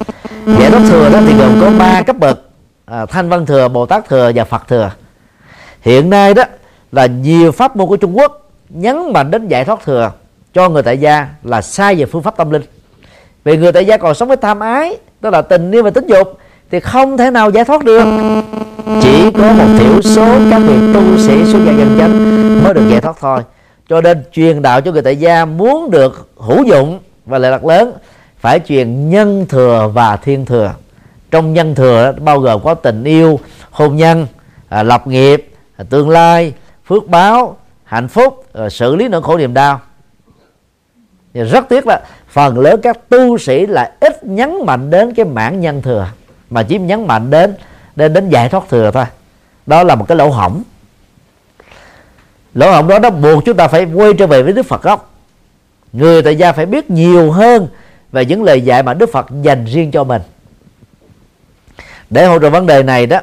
[0.59, 2.48] Giải thoát thừa đó thì gồm có ba cấp bậc
[2.91, 4.91] à, thanh văn thừa bồ tát thừa và phật thừa.
[5.81, 6.43] Hiện nay đó
[6.91, 10.11] là nhiều pháp môn của trung quốc nhấn mạnh đến giải thoát thừa
[10.53, 12.61] cho người tại gia là sai về phương pháp tâm linh.
[13.43, 16.07] Vì người tại gia còn sống với tham ái tức là tình yêu và tính
[16.07, 16.37] dục
[16.71, 18.05] thì không thể nào giải thoát được.
[19.01, 22.89] Chỉ có một thiểu số các vị tu sĩ xuất gia dân chánh mới được
[22.89, 23.41] giải thoát thôi.
[23.89, 27.65] Cho nên truyền đạo cho người tại gia muốn được hữu dụng và lợi lạc
[27.65, 27.93] lớn
[28.39, 30.73] phải truyền nhân thừa và thiên thừa
[31.31, 33.39] trong nhân thừa bao gồm có tình yêu
[33.71, 34.27] hôn nhân
[34.69, 36.53] à, lập nghiệp à, tương lai
[36.85, 39.81] phước báo hạnh phúc à, xử lý nỗi khổ niềm đau.
[41.33, 45.25] Thì rất tiếc là phần lớn các tu sĩ là ít nhấn mạnh đến cái
[45.25, 46.07] mảng nhân thừa
[46.49, 47.53] mà chỉ nhấn mạnh đến
[47.95, 49.05] đến đến giải thoát thừa thôi.
[49.65, 50.63] Đó là một cái lỗ hổng.
[52.53, 55.13] Lỗ hổng đó nó buộc chúng ta phải quay trở về với đức phật gốc.
[55.93, 57.67] Người tại gia phải biết nhiều hơn
[58.11, 60.21] về những lời dạy mà đức phật dành riêng cho mình
[62.09, 63.19] để hỗ trợ vấn đề này đó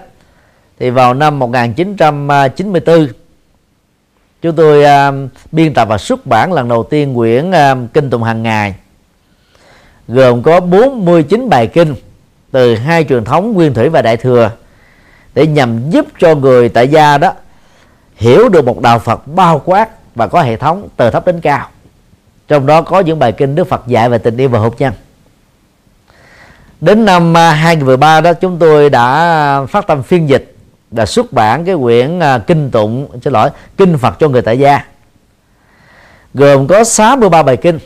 [0.79, 3.09] thì vào năm 1994
[4.43, 8.23] chúng tôi uh, biên tập và xuất bản lần đầu tiên quyển uh, kinh tụng
[8.23, 8.75] hàng ngày
[10.09, 11.95] gồm có 49 bài kinh
[12.51, 14.51] từ hai truyền thống nguyên thủy và đại thừa
[15.35, 17.33] để nhằm giúp cho người tại gia đó
[18.17, 21.69] hiểu được một đạo Phật bao quát và có hệ thống từ thấp đến cao.
[22.49, 24.93] Trong đó có những bài kinh Đức Phật dạy về tình yêu và hôn nhân
[26.81, 30.57] đến năm à, 2013 đó, chúng tôi đã phát tâm phiên dịch
[30.91, 34.59] đã xuất bản cái quyển à, kinh tụng, xin lỗi, kinh Phật cho người tại
[34.59, 34.85] gia.
[36.35, 37.79] Gồm có 63 bài kinh,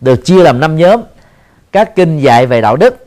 [0.00, 1.00] được chia làm năm nhóm.
[1.72, 3.06] Các kinh dạy về đạo đức,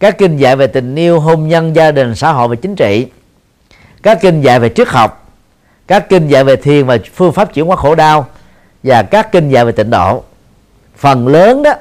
[0.00, 3.06] các kinh dạy về tình yêu, hôn nhân, gia đình, xã hội và chính trị,
[4.02, 5.30] các kinh dạy về triết học,
[5.86, 8.26] các kinh dạy về thiền và phương pháp chuyển hóa khổ đau,
[8.82, 10.22] và các kinh dạy về tịnh độ.
[10.96, 11.72] Phần lớn đó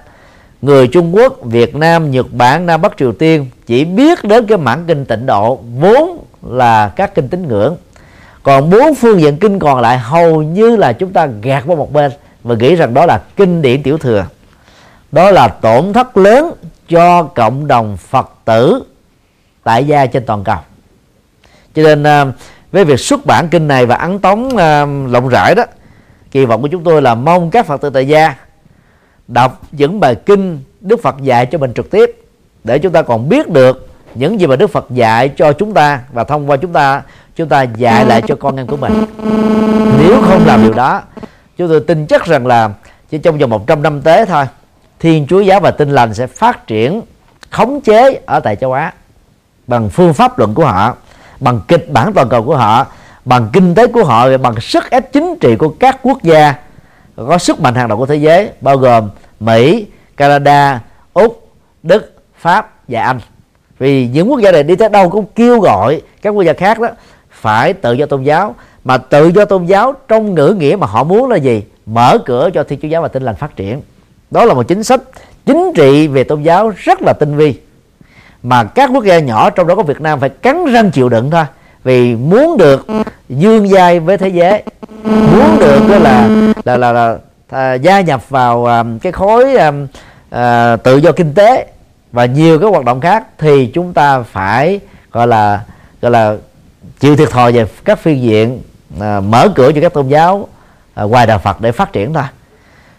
[0.61, 4.57] người Trung Quốc, Việt Nam, Nhật Bản, Nam Bắc Triều Tiên chỉ biết đến cái
[4.57, 7.77] mảng kinh tịnh độ vốn là các kinh tín ngưỡng.
[8.43, 11.93] Còn bốn phương diện kinh còn lại hầu như là chúng ta gạt qua một
[11.93, 12.11] bên
[12.43, 14.25] và nghĩ rằng đó là kinh điển tiểu thừa.
[15.11, 16.53] Đó là tổn thất lớn
[16.89, 18.83] cho cộng đồng Phật tử
[19.63, 20.57] tại gia trên toàn cầu.
[21.75, 22.25] Cho nên à,
[22.71, 25.63] với việc xuất bản kinh này và ấn tống à, rộng rãi đó
[26.31, 28.35] kỳ vọng của chúng tôi là mong các phật tử tại gia
[29.33, 32.23] đọc những bài kinh đức phật dạy cho mình trực tiếp,
[32.63, 35.99] để chúng ta còn biết được những gì mà đức phật dạy cho chúng ta
[36.13, 37.01] và thông qua chúng ta
[37.35, 39.05] chúng ta dạy lại cho con em của mình.
[39.99, 41.01] Nếu không làm điều đó,
[41.57, 42.69] chúng tôi tin chắc rằng là
[43.09, 44.45] chỉ trong vòng 100 năm tới thôi,
[44.99, 47.01] thiên chúa giáo và tinh lành sẽ phát triển,
[47.49, 48.93] khống chế ở tại châu á
[49.67, 50.95] bằng phương pháp luận của họ,
[51.39, 52.85] bằng kịch bản toàn cầu của họ,
[53.25, 56.55] bằng kinh tế của họ, và bằng sức ép chính trị của các quốc gia
[57.15, 59.09] có sức mạnh hàng đầu của thế giới, bao gồm
[59.41, 59.85] Mỹ,
[60.17, 60.81] Canada,
[61.13, 61.47] Úc,
[61.83, 63.19] Đức, Pháp và Anh.
[63.79, 66.79] Vì những quốc gia này đi tới đâu cũng kêu gọi các quốc gia khác
[66.79, 66.87] đó
[67.31, 68.55] phải tự do tôn giáo.
[68.83, 71.63] Mà tự do tôn giáo trong ngữ nghĩa mà họ muốn là gì?
[71.85, 73.81] Mở cửa cho thiên chúa giáo và tinh lành phát triển.
[74.31, 75.01] Đó là một chính sách
[75.45, 77.59] chính trị về tôn giáo rất là tinh vi.
[78.43, 81.31] Mà các quốc gia nhỏ trong đó có Việt Nam phải cắn răng chịu đựng
[81.31, 81.43] thôi.
[81.83, 82.87] Vì muốn được
[83.29, 84.63] dương dai với thế giới
[85.03, 86.29] muốn được đó là
[86.65, 87.17] là là, là,
[87.51, 91.67] là gia nhập vào um, cái khối um, uh, tự do kinh tế
[92.11, 94.79] và nhiều cái hoạt động khác thì chúng ta phải
[95.11, 95.61] gọi là
[96.01, 96.35] gọi là
[96.99, 98.61] chịu thiệt thòi về các phương diện
[98.95, 100.47] uh, mở cửa cho các tôn giáo
[101.03, 102.23] uh, ngoài đạo Phật để phát triển thôi.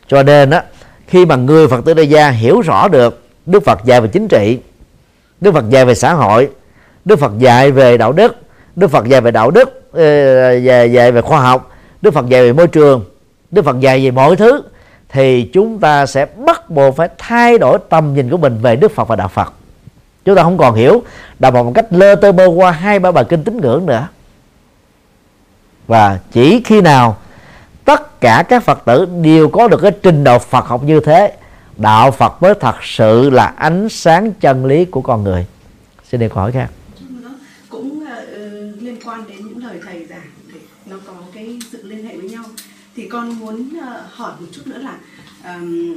[0.08, 0.62] Cho nên á
[1.06, 4.28] khi mà người Phật tử đại gia hiểu rõ được Đức Phật dạy về chính
[4.28, 4.58] trị
[5.40, 6.48] Đức Phật dạy về xã hội
[7.04, 8.36] Đức Phật dạy về đạo đức
[8.76, 9.92] Đức Phật dạy về đạo đức
[10.62, 11.70] dạy, dạy về khoa học
[12.02, 13.04] Đức Phật dạy về môi trường
[13.52, 14.62] Đức Phật dạy về mọi thứ
[15.08, 18.92] thì chúng ta sẽ bắt buộc phải thay đổi tầm nhìn của mình về Đức
[18.94, 19.52] Phật và đạo Phật.
[20.24, 21.02] Chúng ta không còn hiểu
[21.38, 24.08] đạo Phật một cách lơ tơ bơ qua hai ba bài kinh tín ngưỡng nữa.
[25.86, 27.16] Và chỉ khi nào
[27.84, 31.32] tất cả các Phật tử đều có được cái trình độ Phật học như thế
[31.76, 35.46] đạo Phật mới thật sự là ánh sáng chân lý của con người.
[36.10, 36.70] Xin được câu hỏi khác.
[37.68, 40.01] Cũng uh, liên quan đến những lời thầy
[42.96, 44.98] thì con muốn ờ, hỏi một chút nữa là
[45.54, 45.96] um,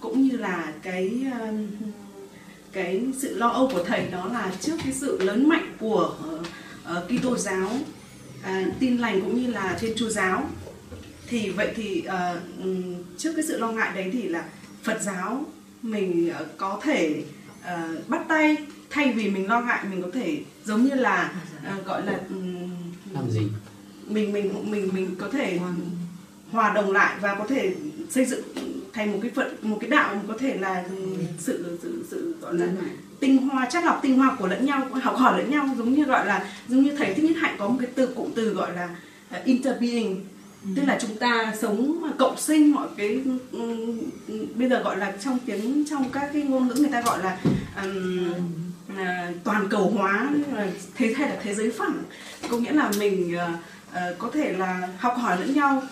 [0.00, 1.26] cũng như là cái
[2.72, 6.16] cái sự lo âu của thầy đó là trước cái sự lớn mạnh của
[6.98, 7.70] uh, Kitô giáo
[8.40, 10.48] uh, tin lành cũng như là Thiên Chúa giáo.
[11.26, 12.42] Thì vậy thì uh,
[13.18, 14.44] trước cái sự lo ngại đấy thì là
[14.82, 15.44] Phật giáo
[15.82, 17.24] mình uh, có thể
[17.60, 18.56] uh, bắt tay
[18.90, 21.32] thay vì mình lo ngại mình có thể giống như là
[21.78, 22.70] uh, gọi là um,
[23.12, 23.42] làm gì?
[24.10, 25.58] Mình mình mình mình có thể
[26.52, 27.74] hòa đồng lại và có thể
[28.10, 28.42] xây dựng
[28.92, 30.84] thành một cái phận một cái đạo có thể là
[31.38, 32.66] sự sự sự gọi là
[33.20, 36.04] tinh hoa chất lọc tinh hoa của lẫn nhau học hỏi lẫn nhau giống như
[36.04, 38.72] gọi là giống như thầy thích nhất hạnh có một cái từ cụm từ gọi
[38.74, 38.88] là
[39.38, 40.24] uh, interbeing
[40.64, 40.70] ừ.
[40.76, 43.20] tức là chúng ta sống cộng sinh mọi cái
[43.52, 44.00] um,
[44.54, 47.38] bây giờ gọi là trong tiếng trong các cái ngôn ngữ người ta gọi là
[47.82, 48.32] um,
[48.92, 50.30] uh, toàn cầu hóa
[50.94, 52.02] thế hay là thế giới phẳng
[52.50, 53.60] có nghĩa là mình uh,
[53.92, 55.82] uh, có thể là học hỏi lẫn nhau.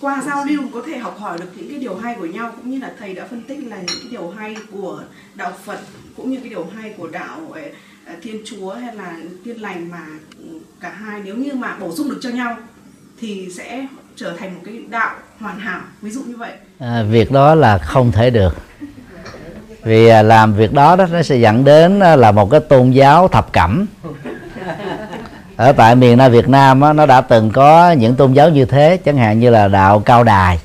[0.00, 2.70] Qua giao lưu có thể học hỏi được những cái điều hay của nhau cũng
[2.70, 5.02] như là thầy đã phân tích là những cái điều hay của
[5.34, 5.78] đạo Phật
[6.16, 7.60] cũng như cái điều hay của đạo ờ,
[8.06, 10.06] ờ, Thiên Chúa hay là thiên lành mà
[10.38, 10.44] ừ,
[10.80, 12.56] cả hai nếu như mà bổ sung được cho nhau
[13.20, 15.80] thì sẽ trở thành một cái đạo hoàn hảo.
[16.02, 16.52] Ví dụ như vậy.
[16.78, 18.56] À, việc đó là không thể được.
[19.82, 22.90] Vì à, làm việc đó đó nó sẽ dẫn đến à, là một cái tôn
[22.90, 23.86] giáo thập cẩm
[25.60, 28.64] ở tại miền Nam Việt Nam á, nó đã từng có những tôn giáo như
[28.64, 30.58] thế chẳng hạn như là đạo cao đài.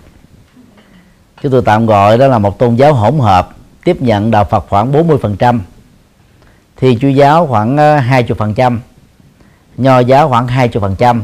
[1.41, 3.49] Chúng tôi tạm gọi đó là một tôn giáo hỗn hợp
[3.84, 5.60] tiếp nhận đạo Phật khoảng 40%
[6.77, 8.77] thì chúa giáo khoảng ờ, 20%
[9.77, 11.21] nho giáo khoảng 20%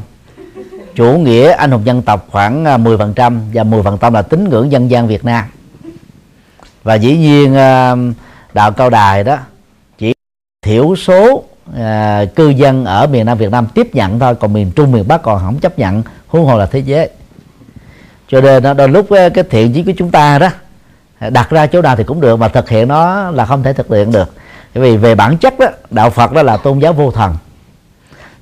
[0.95, 4.91] chủ nghĩa anh hùng dân tộc khoảng ờ, 10% và 10% là tín ngưỡng dân
[4.91, 5.45] gian Việt Nam.
[6.83, 7.97] Và dĩ nhiên ờ,
[8.53, 9.37] đạo cao đài đó
[9.97, 10.13] chỉ
[10.61, 11.43] thiểu số
[11.77, 15.07] à, cư dân ở miền Nam Việt Nam tiếp nhận thôi còn miền Trung miền
[15.07, 17.09] Bắc còn không chấp nhận huống hồ là thế giới.
[18.27, 20.49] Cho nên đôi lúc cái, cái thiện chí của chúng ta đó
[21.29, 23.89] đặt ra chỗ nào thì cũng được mà thực hiện nó là không thể thực
[23.89, 24.33] hiện được.
[24.75, 27.35] Bởi vì về bản chất đó đạo Phật đó là tôn giáo vô thần.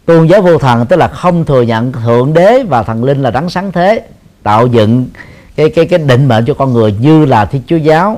[0.05, 3.31] Tôn giáo vô thần tức là không thừa nhận thượng đế và thần linh là
[3.31, 4.01] đấng sáng thế
[4.43, 5.07] tạo dựng
[5.55, 8.17] cái cái cái định mệnh cho con người như là thiên chúa giáo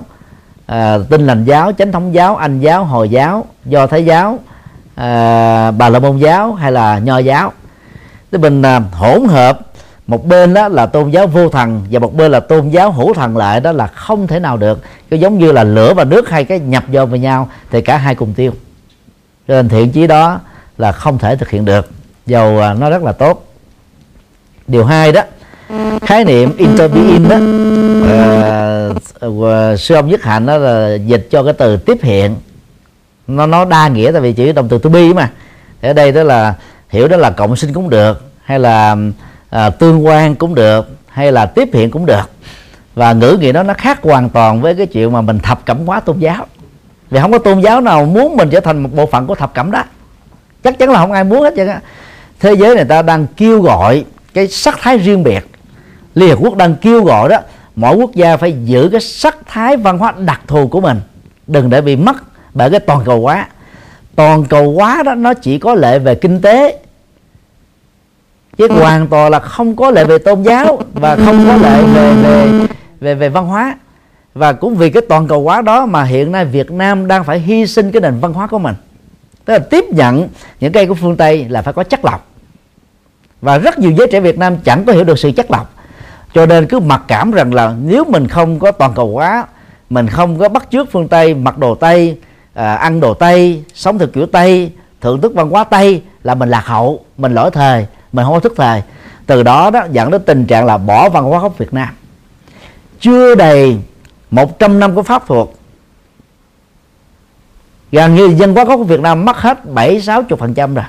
[0.66, 4.40] à, tinh lành giáo chánh thống giáo anh giáo hồi giáo do thái giáo
[5.02, 7.54] à, bà la môn giáo hay là nho giáo?
[8.32, 9.60] Thì mình à, hỗn hợp
[10.08, 13.14] một bên đó là tôn giáo vô thần và một bên là tôn giáo hữu
[13.14, 14.84] thần lại đó là không thể nào được.
[15.10, 17.98] Cái giống như là lửa và nước hai cái nhập vô với nhau thì cả
[17.98, 18.52] hai cùng tiêu.
[19.48, 20.40] Cho nên thiện chí đó
[20.78, 21.90] là không thể thực hiện được.
[22.26, 23.46] Dầu à, nó rất là tốt.
[24.68, 25.22] Điều hai đó
[26.02, 27.38] khái niệm interbeing đó
[29.28, 32.36] uh, sư ông nhất hạnh đó là dịch cho cái từ tiếp hiện
[33.28, 35.30] nó nó đa nghĩa tại vì chỉ động từ to be mà.
[35.82, 36.54] Ở đây đó là
[36.90, 38.96] hiểu đó là cộng sinh cũng được hay là
[39.50, 42.30] à, tương quan cũng được hay là tiếp hiện cũng được.
[42.96, 45.86] Và ngữ nghĩa đó nó khác hoàn toàn với cái chuyện mà mình thập cẩm
[45.86, 46.46] hóa tôn giáo.
[47.10, 49.54] Vì không có tôn giáo nào muốn mình trở thành một bộ phận của thập
[49.54, 49.84] cẩm đó.
[50.64, 51.82] Chắc chắn là không ai muốn hết trơn á.
[52.40, 55.48] Thế giới này ta đang kêu gọi cái sắc thái riêng biệt.
[56.16, 57.38] Liên hợp quốc đang kêu gọi đó
[57.76, 61.02] mỗi quốc gia phải giữ cái sắc thái văn hóa đặc thù của mình.
[61.48, 62.16] Đừng để bị mất
[62.54, 63.48] bởi cái toàn cầu hóa.
[64.16, 66.80] Toàn cầu hóa đó nó chỉ có lệ về kinh tế.
[68.58, 68.80] Chứ ừ.
[68.80, 72.68] hoàn toàn là không có lệ về tôn giáo và không có lệ về về
[73.00, 73.78] về về văn hóa.
[74.34, 77.40] Và cũng vì cái toàn cầu hóa đó mà hiện nay Việt Nam đang phải
[77.40, 78.76] hy sinh cái nền văn hóa của mình.
[79.46, 80.28] Tức là tiếp nhận
[80.60, 82.28] những cây của phương Tây là phải có chất lọc.
[83.42, 85.74] Và rất nhiều giới trẻ Việt Nam chẳng có hiểu được sự chất lọc.
[86.34, 89.46] Cho nên cứ mặc cảm rằng là nếu mình không có toàn cầu hóa
[89.92, 92.18] mình không có bắt chước phương Tây mặc đồ Tây
[92.54, 96.50] à, ăn đồ tây sống theo kiểu tây thưởng thức văn hóa tây là mình
[96.50, 98.82] lạc hậu mình lỗi thời mình không có thức thời.
[99.26, 101.90] Từ đó đó dẫn đến tình trạng là bỏ văn hóa gốc Việt Nam.
[103.00, 103.78] Chưa đầy
[104.32, 105.58] 100 năm của pháp thuộc
[107.92, 110.86] gần như dân hóa gốc của Việt Nam mất hết 7 60 phần trăm rồi.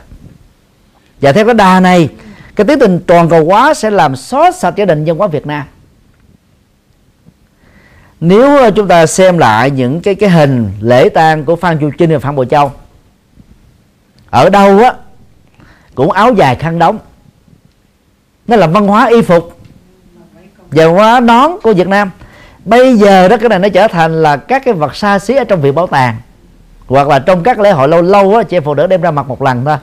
[1.21, 2.09] Và theo cái đà này
[2.57, 5.47] cái tiến trình toàn cầu hóa sẽ làm xóa sạch gia đình dân hóa Việt
[5.47, 5.63] Nam
[8.25, 11.91] nếu ờ, chúng ta xem lại những cái cái hình lễ tang của Phan Chu
[11.99, 12.73] Trinh và Phan Bội Châu,
[14.31, 14.95] ở đâu á,
[15.95, 16.99] cũng áo dài khăn đóng.
[18.47, 19.59] Nó là văn hóa y phục,
[20.71, 22.11] và văn hóa nón của Việt Nam.
[22.65, 25.45] Bây giờ đó, cái này nó trở thành là các cái vật xa xí ở
[25.45, 26.17] trong viện bảo tàng,
[26.87, 29.29] hoặc là trong các lễ hội lâu lâu á, chị phụ nữ đem ra mặc
[29.29, 29.77] một lần thôi.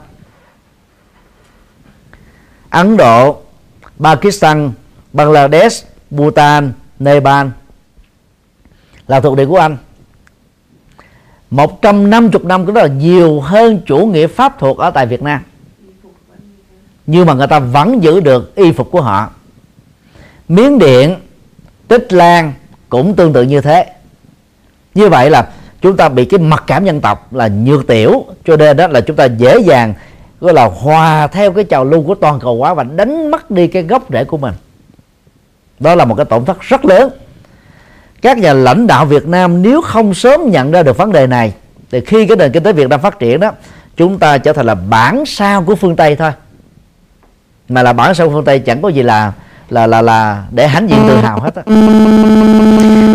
[2.70, 3.36] Ấn Độ,
[4.00, 4.72] Pakistan,
[5.12, 7.46] Bangladesh, Bhutan, Nepal
[9.10, 9.76] là thuộc địa của anh.
[11.50, 15.40] 150 năm cũng là nhiều hơn chủ nghĩa pháp thuộc ở tại Việt Nam.
[17.06, 19.30] Nhưng mà người ta vẫn giữ được y phục của họ.
[20.48, 21.16] Miếng điện,
[21.88, 22.52] tích lan
[22.88, 23.86] cũng tương tự như thế.
[24.94, 25.48] Như vậy là
[25.80, 29.00] chúng ta bị cái mặc cảm dân tộc là nhược tiểu, cho nên đó là
[29.00, 29.94] chúng ta dễ dàng,
[30.40, 33.66] gọi là hòa theo cái trào lưu của toàn cầu hóa và đánh mất đi
[33.66, 34.54] cái gốc rễ của mình.
[35.80, 37.10] Đó là một cái tổn thất rất lớn
[38.20, 41.52] các nhà lãnh đạo Việt Nam nếu không sớm nhận ra được vấn đề này,
[41.90, 43.52] thì khi cái nền kinh tế Việt Nam phát triển đó,
[43.96, 46.30] chúng ta trở thành là bản sao của phương Tây thôi.
[47.68, 49.32] Mà là bản sao của phương Tây chẳng có gì là
[49.70, 51.62] là là là để hãnh diện tự hào hết á.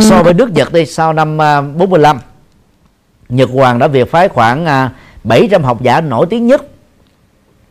[0.02, 2.20] So với nước Nhật đi, sau năm à, 45
[3.30, 4.92] Nhật Hoàng đã việc phái khoảng à,
[5.24, 6.66] 700 học giả nổi tiếng nhất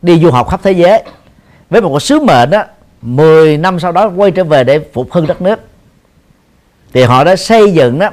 [0.01, 1.03] đi du học khắp thế giới.
[1.69, 2.63] Với một sứ mệnh đó
[3.01, 5.59] 10 năm sau đó quay trở về để phục hưng đất nước
[6.93, 8.09] thì họ đã xây dựng đó,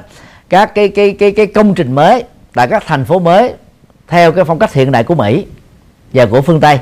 [0.49, 3.55] các cái cái cái cái công trình mới tại các thành phố mới
[4.09, 5.47] theo cái phong cách hiện đại của Mỹ
[6.13, 6.79] và của phương Tây.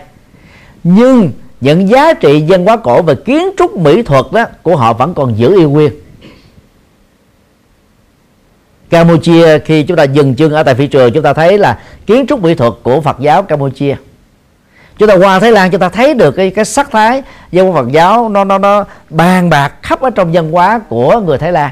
[0.85, 4.93] Nhưng những giá trị văn hóa cổ về kiến trúc mỹ thuật đó của họ
[4.93, 5.93] vẫn còn giữ yêu nguyên.
[8.91, 12.27] Campuchia, khi chúng ta dừng chân ở tại phi trường, chúng ta thấy là kiến
[12.29, 13.97] trúc mỹ thuật của Phật giáo Campuchia.
[14.99, 17.23] Chúng ta qua Thái Lan, chúng ta thấy được cái cái sắc thái
[17.53, 21.21] văn hóa Phật giáo nó nó nó bàn bạc khắp ở trong văn hóa của
[21.21, 21.71] người Thái Lan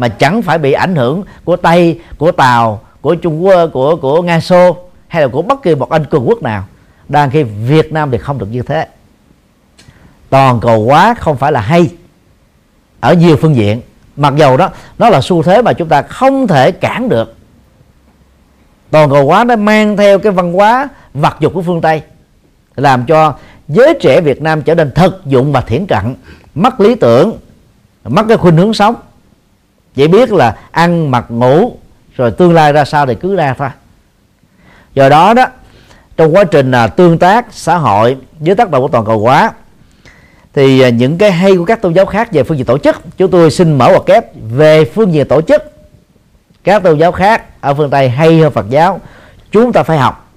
[0.00, 4.22] mà chẳng phải bị ảnh hưởng của Tây, của Tàu, của Trung Quốc, của của
[4.22, 4.76] Nga Xô
[5.08, 6.64] hay là của bất kỳ một anh cường quốc nào.
[7.08, 8.88] Đang khi Việt Nam thì không được như thế.
[10.30, 11.90] Toàn cầu hóa không phải là hay
[13.00, 13.80] ở nhiều phương diện.
[14.16, 17.36] Mặc dầu đó, nó là xu thế mà chúng ta không thể cản được.
[18.90, 22.02] Toàn cầu hóa nó mang theo cái văn hóa vật dục của phương tây,
[22.76, 23.34] làm cho
[23.68, 26.14] giới trẻ Việt Nam trở nên thực dụng và thiển cận,
[26.54, 27.38] mất lý tưởng,
[28.04, 28.94] mất cái khuynh hướng sống
[29.94, 31.76] chỉ biết là ăn mặc ngủ
[32.16, 33.68] rồi tương lai ra sao thì cứ ra thôi.
[34.94, 35.46] Do đó đó
[36.16, 39.52] trong quá trình là tương tác xã hội với tác động của toàn cầu hóa
[40.54, 42.96] thì à, những cái hay của các tôn giáo khác về phương diện tổ chức
[43.16, 45.62] chúng tôi xin mở một kép về phương diện tổ chức.
[46.64, 49.00] Các tôn giáo khác ở phương tây hay hơn phật giáo
[49.50, 50.30] chúng ta phải học.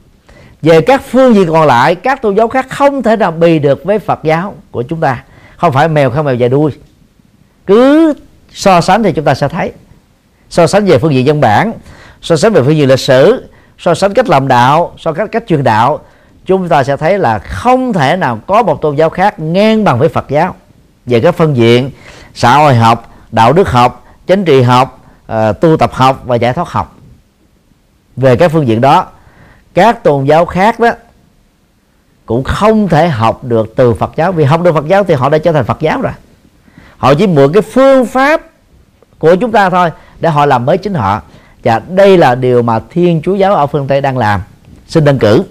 [0.61, 3.83] Về các phương diện còn lại các tôn giáo khác không thể nào bì được
[3.83, 5.23] với phật giáo của chúng ta.
[5.57, 6.71] Không phải mèo không mèo dài đuôi.
[7.65, 8.13] Cứ
[8.53, 9.71] so sánh thì chúng ta sẽ thấy.
[10.49, 11.73] So sánh về phương diện dân bản
[12.21, 13.49] so sánh về phương diện lịch sử
[13.79, 15.99] so sánh cách làm đạo so sánh cách truyền đạo
[16.45, 19.99] chúng ta sẽ thấy là không thể nào có một tôn giáo khác ngang bằng
[19.99, 20.55] với Phật giáo.
[21.05, 21.91] Về các phương diện
[22.33, 26.53] xã hội học đạo đức học chính trị học uh, tu tập học và giải
[26.53, 26.97] thoát học.
[28.15, 29.07] Về các phương diện đó
[29.73, 30.91] các tôn giáo khác đó
[32.25, 34.31] cũng không thể học được từ Phật giáo.
[34.31, 36.13] Vì học được Phật giáo thì họ đã trở thành Phật giáo rồi
[37.03, 38.41] họ chỉ mượn cái phương pháp
[39.19, 41.21] của chúng ta thôi để họ làm mới chính họ.
[41.63, 44.41] Và đây là điều mà Thiên Chúa giáo ở phương Tây đang làm.
[44.87, 45.43] Xin đơn cử.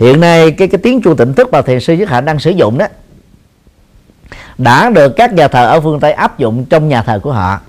[0.00, 2.50] Hiện nay cái cái tiếng chuông tỉnh thức mà thiền sư nhất hạnh đang sử
[2.50, 2.86] dụng đó,
[4.58, 7.60] đã được các nhà thờ ở phương tây áp dụng trong nhà thờ của họ.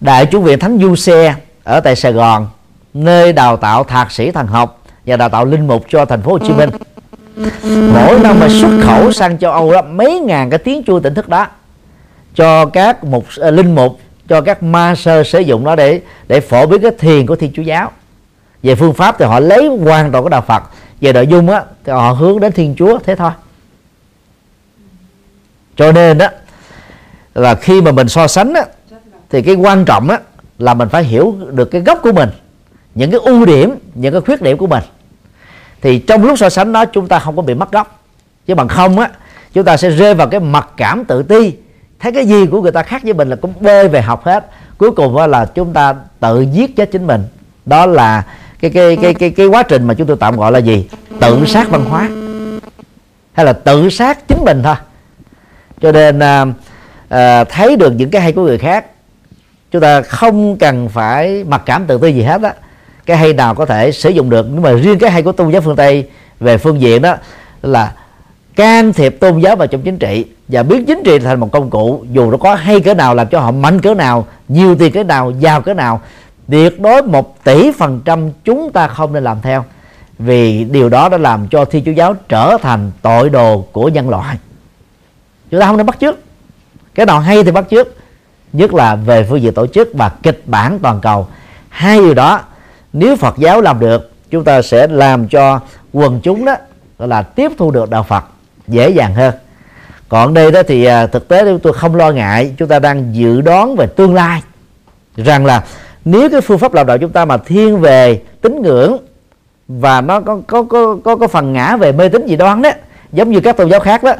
[0.00, 1.34] Đại chủ viện thánh du xe
[1.64, 2.48] ở tại sài gòn,
[2.94, 6.32] nơi đào tạo thạc sĩ thần học và đào tạo linh mục cho thành phố
[6.32, 6.70] hồ chí minh
[7.94, 11.14] mỗi năm mà xuất khẩu sang châu âu đó mấy ngàn cái tiếng chuông tỉnh
[11.14, 11.46] thức đó
[12.34, 16.40] cho các mục uh, linh mục cho các ma sơ sử dụng nó để để
[16.40, 17.90] phổ biến cái thiền của thiên chúa giáo.
[18.62, 20.62] Về phương pháp thì họ lấy hoàn toàn cái đạo Phật
[21.00, 23.30] về nội dung á thì họ hướng đến Thiên Chúa thế thôi.
[25.76, 26.26] Cho nên đó
[27.34, 28.64] là khi mà mình so sánh á,
[29.30, 30.18] thì cái quan trọng á,
[30.58, 32.28] là mình phải hiểu được cái gốc của mình
[32.94, 34.82] những cái ưu điểm những cái khuyết điểm của mình
[35.82, 38.00] thì trong lúc so sánh đó chúng ta không có bị mất gốc.
[38.46, 39.10] Chứ bằng không á
[39.52, 41.52] chúng ta sẽ rơi vào cái mặc cảm tự ti.
[41.98, 44.46] Thấy cái gì của người ta khác với mình là cũng bơi về học hết.
[44.78, 47.22] Cuối cùng là chúng ta tự giết chết chính mình.
[47.66, 48.24] Đó là
[48.60, 50.88] cái cái cái cái cái quá trình mà chúng tôi tạm gọi là gì?
[51.20, 52.08] Tự sát văn hóa.
[53.32, 54.74] Hay là tự sát chính mình thôi.
[55.80, 56.46] Cho nên à,
[57.08, 58.86] à, thấy được những cái hay của người khác
[59.70, 62.54] chúng ta không cần phải mặc cảm tự ti gì hết á
[63.10, 64.46] cái hay nào có thể sử dụng được.
[64.50, 66.08] Nhưng mà riêng cái hay của tôn giáo phương tây
[66.40, 67.16] về phương diện đó
[67.62, 67.92] là
[68.56, 71.70] can thiệp tôn giáo vào trong chính trị và biến chính trị thành một công
[71.70, 74.92] cụ, dù nó có hay cỡ nào, làm cho họ mạnh cỡ nào, nhiều tiền
[74.92, 76.00] cỡ nào, giàu cỡ nào,
[76.48, 79.64] tuyệt đối một tỷ phần trăm chúng ta không nên làm theo.
[80.18, 84.08] Vì điều đó đã làm cho thiên chúa giáo trở thành tội đồ của nhân
[84.08, 84.36] loại.
[85.50, 86.16] Chúng ta không nên bắt chước.
[86.94, 87.88] Cái nào hay thì bắt chước,
[88.52, 91.28] nhất là về phương diện tổ chức và kịch bản toàn cầu.
[91.68, 92.40] Hai điều đó
[92.92, 95.60] nếu Phật giáo làm được chúng ta sẽ làm cho
[95.92, 96.56] quần chúng đó
[96.98, 98.24] là tiếp thu được đạo Phật
[98.68, 99.34] dễ dàng hơn.
[100.08, 103.40] Còn đây đó thì à, thực tế tôi không lo ngại chúng ta đang dự
[103.40, 104.42] đoán về tương lai.
[105.16, 105.64] Rằng là
[106.04, 108.96] nếu cái phương pháp làm đạo chúng ta mà thiên về tín ngưỡng
[109.68, 112.70] và nó có có có có, có phần ngã về mê tín dị đoan đó
[113.12, 114.12] giống như các tôn giáo khác đó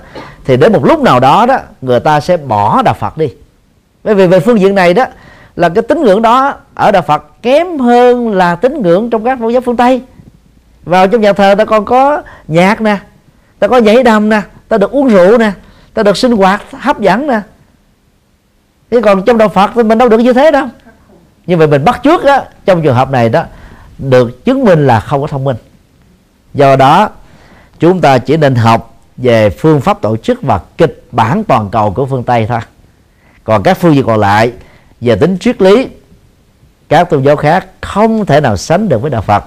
[0.44, 3.28] thì đến một lúc nào đó đó người ta sẽ bỏ đạo Phật đi.
[4.04, 5.04] Bởi vì về phương diện này đó
[5.60, 9.38] là cái tín ngưỡng đó ở đạo Phật kém hơn là tín ngưỡng trong các
[9.40, 10.02] tôn giáo phương Tây.
[10.84, 12.96] Vào trong nhà thờ ta còn có nhạc nè,
[13.58, 15.52] ta có nhảy đầm nè, ta được uống rượu nè,
[15.94, 17.40] ta được sinh hoạt hấp dẫn nè.
[18.90, 20.66] Thế còn trong đạo Phật thì mình đâu được như thế đâu.
[21.46, 23.44] Như vậy mình bắt trước á, trong trường hợp này đó,
[23.98, 25.56] được chứng minh là không có thông minh.
[26.54, 27.08] Do đó,
[27.78, 31.92] chúng ta chỉ nên học về phương pháp tổ chức và kịch bản toàn cầu
[31.92, 32.60] của phương Tây thôi.
[33.44, 34.52] Còn các phương diện còn lại
[35.00, 35.88] về tính triết lý
[36.88, 39.44] các tôn giáo khác không thể nào sánh được với đạo Phật.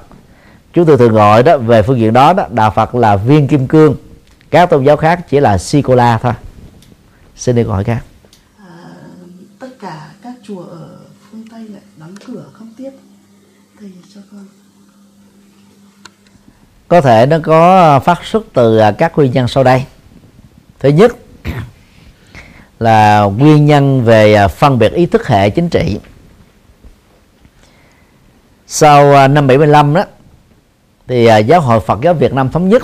[0.74, 3.68] Chúng tôi thường gọi đó về phương diện đó đó đạo Phật là viên kim
[3.68, 3.96] cương
[4.52, 6.34] các tôn giáo khác chỉ là si cô la thôi.
[7.36, 8.04] Xin đi câu hỏi khác.
[8.58, 8.66] À,
[9.60, 10.90] tất cả các chùa ở
[11.32, 12.90] phương Tây lại đóng cửa không tiếp
[13.80, 14.46] thầy cho con.
[16.88, 19.86] Có thể nó có phát xuất từ các nguyên nhân sau đây.
[20.80, 21.12] Thứ nhất
[22.84, 26.00] là nguyên nhân về à, phân biệt ý thức hệ chính trị.
[28.68, 30.04] Sau à, năm 75 đó
[31.08, 32.84] thì à, giáo hội Phật giáo Việt Nam thống nhất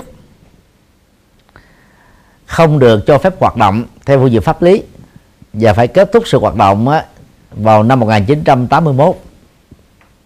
[2.46, 4.82] không được cho phép hoạt động theo phương diện pháp lý
[5.52, 6.88] và phải kết thúc sự hoạt động
[7.50, 9.16] vào năm 1981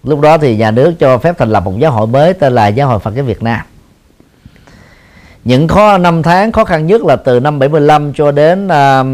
[0.05, 2.69] lúc đó thì nhà nước cho phép thành lập một giáo hội mới tên là
[2.69, 3.61] giáo hội Phật giáo Việt Nam.
[5.45, 9.07] Những khó năm tháng khó khăn nhất là từ năm 75 cho đến uh,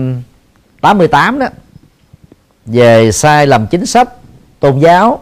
[0.80, 1.46] 88 đó.
[2.66, 4.08] Về sai lầm chính sách
[4.60, 5.20] tôn giáo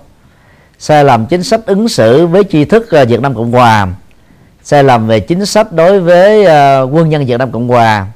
[0.79, 3.89] sai lầm chính sách ứng xử với tri thức ờ, Việt Nam Cộng Hòa
[4.63, 8.07] sai lầm về chính sách đối với uh, quân nhân Việt Nam Cộng Hòa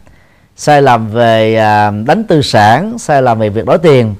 [0.56, 4.14] sai lầm về uh, đánh tư sản sai lầm về việc đổi tiền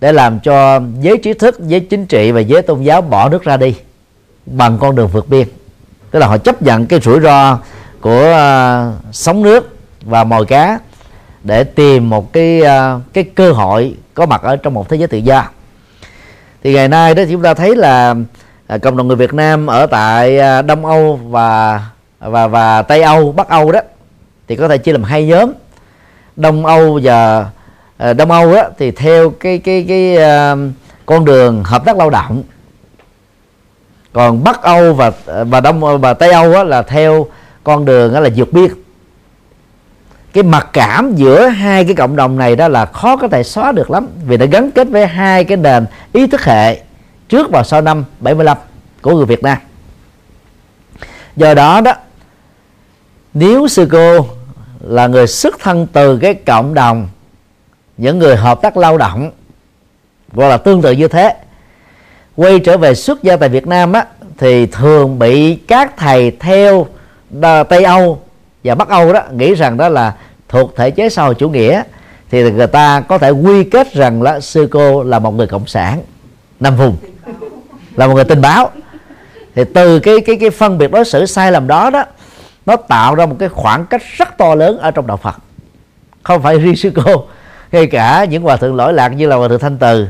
[0.00, 3.44] để làm cho giới trí thức giới chính trị và giới tôn giáo bỏ nước
[3.44, 3.74] ra đi
[4.46, 5.48] bằng con đường vượt biên.
[6.10, 7.58] Tức là họ chấp nhận cái rủi ro
[8.00, 10.78] của uh, sóng nước và mồi cá
[11.44, 15.08] để tìm một cái à, cái cơ hội có mặt ở trong một thế giới
[15.08, 15.44] tự do.
[16.62, 18.14] Thì ngày nay đó chúng ta thấy là
[18.66, 21.80] à, cộng đồng người Việt Nam ở tại à, Đông Âu và
[22.18, 23.80] và và Tây Âu Bắc Âu đó
[24.48, 25.52] thì có thể chia làm hai nhóm.
[26.36, 27.46] Đông Âu và
[28.16, 30.18] Đông Âu đó thì theo cái cái cái
[31.06, 32.42] con đường hợp tác lao động.
[34.12, 35.12] Còn Bắc Âu và
[35.44, 37.26] và Đông và Tây Âu á, là theo
[37.64, 38.70] con đường đó là vượt biên
[40.32, 43.72] cái mặc cảm giữa hai cái cộng đồng này đó là khó có thể xóa
[43.72, 44.08] được lắm.
[44.26, 46.80] Vì nó gắn kết với hai cái nền ý thức hệ
[47.28, 48.56] trước và sau năm 75
[49.02, 49.58] của người Việt Nam.
[51.36, 51.94] Do đó đó,
[53.34, 54.26] nếu sư cô
[54.80, 57.08] là người xuất thân từ cái cộng đồng,
[57.96, 59.30] những người hợp tác lao động
[60.32, 61.36] hoặc là tương tự như thế,
[62.36, 64.06] quay trở về xuất gia tại Việt Nam á,
[64.38, 66.86] thì thường bị các thầy theo
[67.68, 68.22] Tây Âu
[68.64, 70.14] và Bắc Âu đó nghĩ rằng đó là
[70.48, 71.82] thuộc thể chế xã hội chủ nghĩa,
[72.30, 75.66] thì người ta có thể quy kết rằng là sư cô là một người cộng
[75.66, 76.02] sản
[76.60, 76.96] năm vùng,
[77.96, 78.70] là một người tình báo.
[79.54, 82.04] Thì từ cái cái cái phân biệt đối xử sai lầm đó đó,
[82.66, 85.34] nó tạo ra một cái khoảng cách rất to lớn ở trong đạo Phật.
[86.22, 87.24] Không phải riêng sư cô
[87.72, 90.08] ngay cả những hòa thượng lỗi lạc như là hòa thượng Thanh Từ.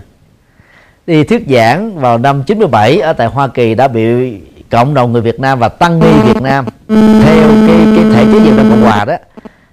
[1.07, 4.32] Đi thuyết giảng vào năm 97 ở tại Hoa Kỳ đã bị
[4.70, 8.40] cộng đồng người Việt Nam và tăng ni Việt Nam theo cái cái thể chế
[8.40, 9.14] Việt Nam Cộng Hòa đó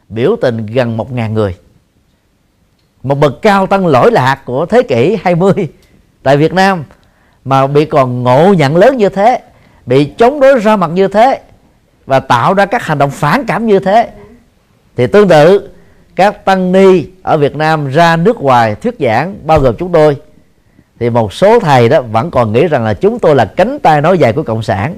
[0.10, 1.56] biểu tình gần một ngàn người.
[3.04, 5.54] Một bậc cao tăng lỗi lạc của thế kỷ 20
[6.24, 6.84] tại Việt Nam
[7.46, 9.40] mà bị còn ngộ nhận lớn như thế
[9.86, 11.42] bị chống đối ra mặt như thế
[12.06, 14.10] và tạo ra các hành động phản cảm như thế.
[14.96, 15.70] Thì tương tự
[16.16, 20.18] các tăng ni ở Việt Nam ra nước ngoài thuyết giảng bao gồm chúng tôi.
[21.00, 24.02] Thì một số thầy đó vẫn còn nghĩ rằng là chúng tôi là cánh tay
[24.02, 24.96] nói dài của cộng sản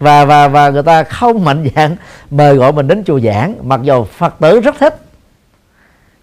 [0.00, 1.96] và và và người ta không mạnh dạng
[2.30, 5.00] mời gọi mình đến chùa giảng mặc dù phật tử rất thích.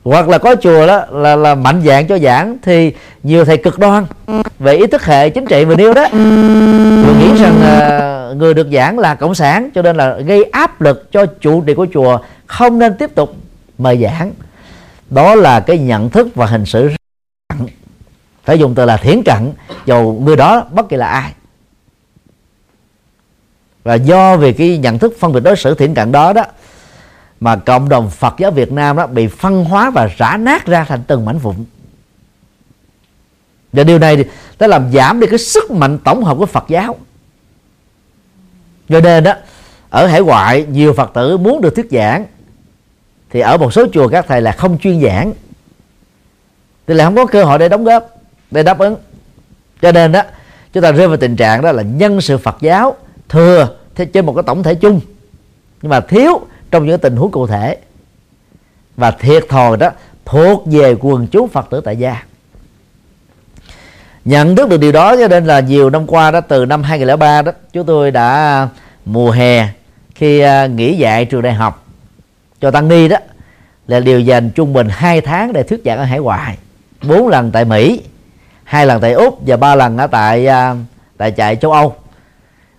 [0.04, 3.80] Hoặc là có chùa đó là là mạnh dạng cho giảng thì nhiều thầy cực
[3.80, 4.06] đoan
[4.60, 6.08] về ý thức hệ chính trị mình yêu đó.
[6.14, 10.82] Người nghĩ rằng uh, người được giảng là cộng sản cho nên là gây áp
[10.82, 13.36] lực cho chủ trì của chùa không nên tiếp tục
[13.78, 14.32] mời giảng.
[15.10, 16.90] Đó là cái nhận thức và hình sự
[18.44, 19.52] phải dùng từ là thiển cận
[19.86, 21.32] dầu người đó bất kỳ là ai
[23.88, 26.44] và do vì cái nhận thức phân biệt đối xử thiện cận đó đó,
[27.40, 30.84] mà cộng đồng Phật giáo Việt Nam đó bị phân hóa và rã nát ra
[30.84, 31.56] thành từng mảnh vụn.
[33.74, 34.24] Và điều này thì
[34.60, 36.96] nó làm giảm đi cái sức mạnh tổng hợp của Phật giáo.
[38.90, 39.34] Cho nên đó,
[39.90, 42.26] ở hải ngoại, nhiều Phật tử muốn được thuyết giảng,
[43.30, 45.34] thì ở một số chùa các thầy là không chuyên giảng.
[46.88, 48.10] Thì là không có cơ hội để đóng góp,
[48.52, 48.96] để đáp ứng.
[49.82, 50.22] Cho nên đó,
[50.74, 52.96] chúng ta rơi vào tình trạng đó là nhân sự Phật giáo
[53.30, 53.70] thừa
[54.14, 55.00] trên một cái tổng thể chung.
[55.82, 57.78] Nhưng mà thiếu trong những tình huống cụ thể.
[58.98, 59.90] Và thiệt thòi đó,
[60.26, 62.24] thuộc về quần chúng phật tử tại gia.
[64.26, 67.42] Nhận thức được điều đó, cho nên là nhiều năm qua đó, từ năm 2003
[67.42, 68.68] đó, chúng tôi đã
[69.06, 69.68] mùa hè
[70.16, 71.86] khi à, nghỉ dạy trường đại học
[72.62, 73.18] cho tăng ni đó,
[73.88, 76.58] là điều dành trung bình 2 tháng để thuyết giảng ở hải ngoại.
[77.04, 78.02] Bốn lần tại Mỹ,
[78.64, 80.76] hai lần tại Úc và ba lần ở tại à,
[81.18, 81.96] tại trại châu Âu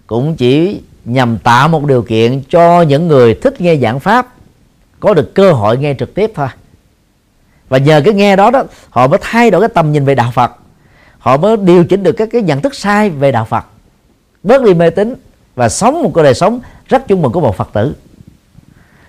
[0.09, 4.35] cũng chỉ nhằm tạo một điều kiện cho những người thích nghe giảng pháp
[5.01, 6.49] có được cơ hội nghe trực tiếp thôi.
[7.69, 10.31] Và nhờ cái nghe đó đó họ mới thay đổi cái tầm nhìn về đạo
[10.35, 10.53] Phật.
[11.19, 13.65] Họ mới điều chỉnh được các cái nhận thức sai về đạo Phật.
[14.43, 15.15] Bớt đi mê tín
[15.55, 17.95] và sống một cuộc đời sống rất chung mừng của một Phật tử.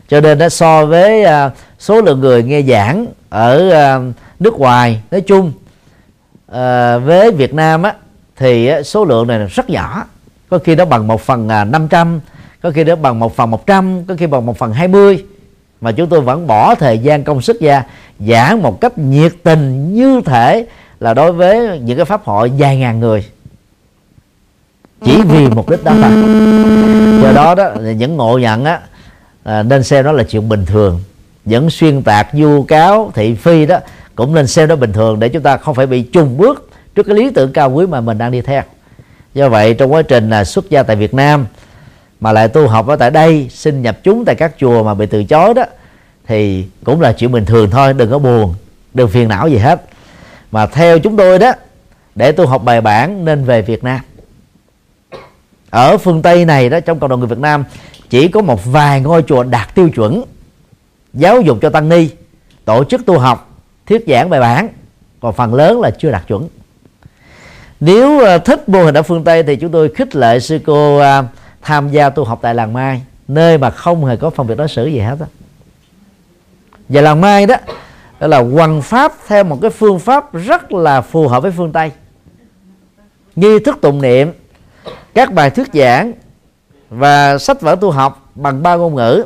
[0.08, 5.02] Cho nên đó, so với uh, số lượng người nghe giảng ở uh, nước ngoài
[5.12, 6.56] nói chung uh,
[7.06, 7.94] với Việt Nam á
[8.36, 10.06] thì uh, số lượng này rất nhỏ
[10.50, 12.20] có khi nó bằng một phần à, 500
[12.62, 15.26] có khi nó bằng một phần 100 có khi bằng một phần 20
[15.82, 17.84] mà chúng tôi vẫn bỏ thời gian công sức ra
[18.20, 20.66] giảng một cách nhiệt tình như thể
[21.00, 23.26] là đối với những cái pháp hội vài ngàn người.
[25.06, 26.12] Chỉ vì mục đích đó thôi.
[27.24, 28.80] Do đó đó những ngộ nhận á
[29.44, 31.02] à, nên xem đó là chuyện bình thường.
[31.46, 33.80] Những xuyên tạc vu cáo thị phi đó
[34.16, 37.04] cũng nên xem đó bình thường để chúng ta không phải bị trùng bước trước
[37.04, 38.64] cái lý tưởng cao quý mà mình đang đi theo
[39.34, 41.46] do vậy, trong quá trình là xuất gia tại Việt Nam
[42.20, 45.06] mà lại tu học ở tại đây, xin nhập chúng tại các chùa mà bị
[45.06, 45.64] từ chối đó,
[46.28, 48.56] thì cũng là chuyện bình thường thôi, đừng có buồn,
[48.94, 49.82] đừng phiền não gì hết.
[50.52, 51.52] Mà theo chúng tôi đó,
[52.16, 54.00] để tu học bài bản nên về Việt Nam.
[55.70, 57.64] Ở phương Tây này đó, trong cộng đồng người Việt Nam,
[58.10, 60.24] chỉ có một vài ngôi chùa đạt tiêu chuẩn
[61.14, 62.10] giáo dục cho tăng ni,
[62.66, 63.52] tổ chức tu học,
[63.88, 64.70] thuyết giảng bài bản,
[65.22, 66.48] còn phần lớn là chưa đạt chuẩn
[67.80, 70.98] nếu ờ, thích mô hình ở phương Tây thì chúng tôi khích lệ sư cô
[70.98, 71.24] ờ,
[71.62, 74.68] tham gia tu học tại làng Mai, nơi mà không hề có phân biệt đối
[74.68, 75.26] xử gì hết đó.
[76.90, 77.56] và làng Mai đó
[78.20, 81.92] là hoằng pháp theo một cái phương pháp rất là phù hợp với phương Tây
[83.36, 84.32] nghi thức tụng niệm,
[85.14, 86.14] các bài thuyết giảng
[86.90, 89.26] và sách vở tu học bằng ba ngôn ngữ,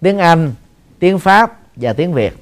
[0.00, 0.52] tiếng Anh,
[0.98, 2.36] tiếng Pháp và tiếng Việt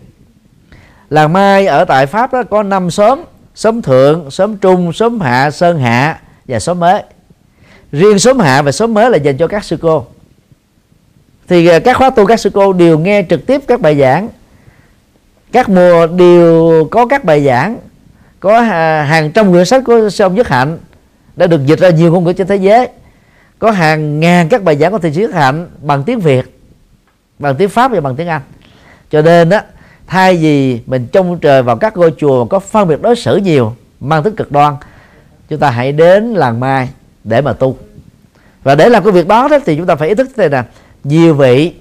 [1.11, 3.23] làng Mai ở tại Pháp đó có năm xóm
[3.61, 7.03] xóm thượng, xóm trung, xóm hạ, sơn hạ và xóm mới
[7.93, 10.07] riêng xóm hạ và xóm mới là dành cho các sư cô.
[11.49, 14.29] Thì à, các khóa tu các sư cô đều nghe trực tiếp các bài giảng.
[15.53, 17.79] Các mùa đều có các bài giảng.
[18.41, 20.79] Có à, hàng trăm quyển sách của sư ông Nhất Hạnh
[21.37, 22.89] đã được dịch ra nhiều ngôn ngữ trên thế giới.
[23.59, 26.61] Có hàng ngàn các bài giảng của thầy Nhất Hạnh bằng tiếng Việt,
[27.39, 28.43] bằng tiếng Pháp và bằng tiếng Anh.
[29.11, 29.61] Cho nên đó
[30.11, 33.75] thay vì mình trông trời vào các ngôi chùa có phân biệt đối xử nhiều
[34.01, 34.75] mang tính cực đoan
[35.49, 36.89] chúng ta hãy đến làng mai
[37.25, 37.77] để mà tu.
[38.63, 40.63] Và để làm cái việc đó, đó thì chúng ta phải ý thức thế này
[40.63, 40.69] nè
[41.05, 41.73] nhiều vị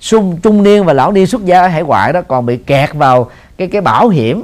[0.00, 2.94] sung trung niên và lão niên xuất gia ở hải ngoại đó còn bị kẹt
[2.94, 4.42] vào cái cái bảo hiểm.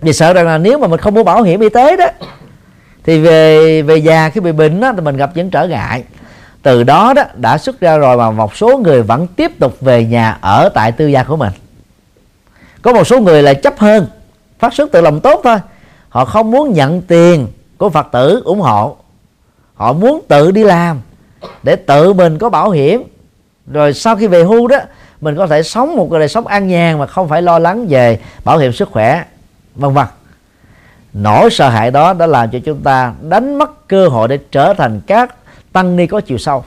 [0.00, 2.06] Vì sợ rằng là nếu mà mình không mua bảo hiểm y tế đó
[3.04, 6.04] thì về về già khi bị bệnh đó, thì mình gặp những trở ngại
[6.68, 10.04] từ đó đó, đã xuất ra rồi mà một số người vẫn tiếp tục về
[10.04, 11.52] nhà ở tại tư gia của mình.
[12.82, 14.06] Có một số người là chấp hơn,
[14.58, 15.56] phát xuất từ lòng tốt thôi.
[16.08, 17.46] Họ không muốn nhận tiền
[17.78, 18.96] của phật tử ủng hộ.
[19.74, 21.00] Họ muốn tự đi làm
[21.62, 23.02] để tự mình có bảo hiểm.
[23.72, 24.78] Rồi sau khi về hưu đó,
[25.20, 28.20] mình có thể sống một đời sống an nhàn mà không phải lo lắng về
[28.44, 29.24] bảo hiểm sức khỏe,
[29.74, 30.06] vân vân.
[31.12, 34.74] Nỗi sợ hãi đó đã làm cho chúng ta đánh mất cơ hội để trở
[34.74, 35.34] thành các
[35.72, 36.64] tăng ni có chiều sâu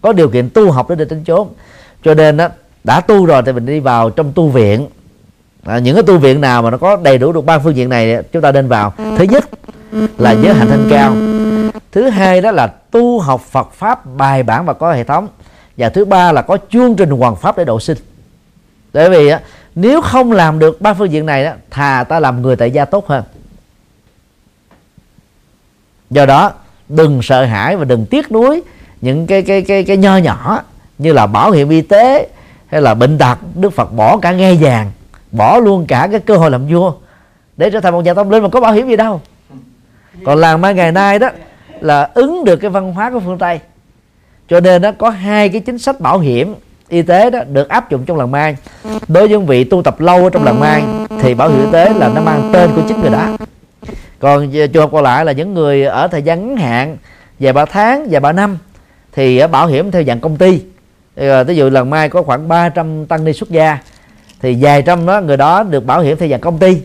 [0.00, 1.48] có điều kiện tu học để được đến chốn.
[2.04, 2.48] Cho nên đó,
[2.84, 4.88] đã tu rồi thì mình đi vào trong tu viện.
[5.64, 7.88] À, những cái tu viện nào mà nó có đầy đủ được ba phương diện
[7.88, 8.92] này chúng ta nên vào.
[8.96, 9.48] Thứ nhất
[10.18, 11.16] là giới hạnh thanh cao.
[11.92, 15.28] Thứ hai đó là tu học Phật pháp bài bản và có hệ thống.
[15.76, 17.98] Và thứ ba là có chương trình hoàn pháp để độ sinh.
[18.92, 19.40] Bởi vì á,
[19.74, 22.84] nếu không làm được ba phương diện này đó thà ta làm người tại gia
[22.84, 23.24] tốt hơn.
[26.10, 26.52] Do đó
[26.88, 28.62] đừng sợ hãi và đừng tiếc nuối
[29.00, 30.62] những cái cái cái cái nho nhỏ
[30.98, 32.28] như là bảo hiểm y tế
[32.66, 33.38] hay là bệnh tật.
[33.54, 34.90] Đức phật bỏ cả nghe vàng,
[35.32, 36.92] bỏ luôn cả cái cơ hội làm vua.
[37.56, 39.20] Để trở thành một nhà tâm linh mà có bảo hiểm gì đâu.
[40.24, 41.28] Còn làng mai ngày nay đó
[41.80, 43.60] là ứng được cái văn hóa của phương tây.
[44.48, 46.54] Cho nên nó có hai cái chính sách bảo hiểm
[46.88, 48.56] y tế đó được áp dụng trong làng mai.
[48.84, 50.82] Đối với những vị tu tập lâu ở trong làng mai
[51.22, 53.36] thì bảo hiểm y tế là nó mang tên của chính người đó
[54.18, 56.96] còn trường hợp còn lại là những người ở thời gian ngắn hạn,
[57.40, 58.58] vài ba tháng, vài ba năm,
[59.12, 60.62] thì ờ, bảo hiểm theo dạng công ty.
[61.16, 63.78] Ví ờ, dụ lần mai có khoảng 300 tăng ni xuất gia,
[64.40, 66.78] thì vài trăm đó, người đó được bảo hiểm theo dạng công ty.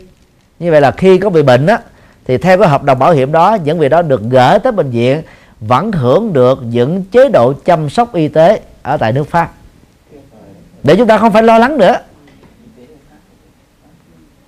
[0.60, 1.80] Như vậy là khi có bị bệnh á,
[2.26, 4.90] thì theo cái hợp đồng bảo hiểm đó, những người đó được gửi tới bệnh
[4.90, 5.22] viện,
[5.60, 9.52] vẫn hưởng được những chế độ chăm sóc y tế ở tại nước pháp.
[10.84, 11.96] Để chúng ta không phải lo lắng nữa.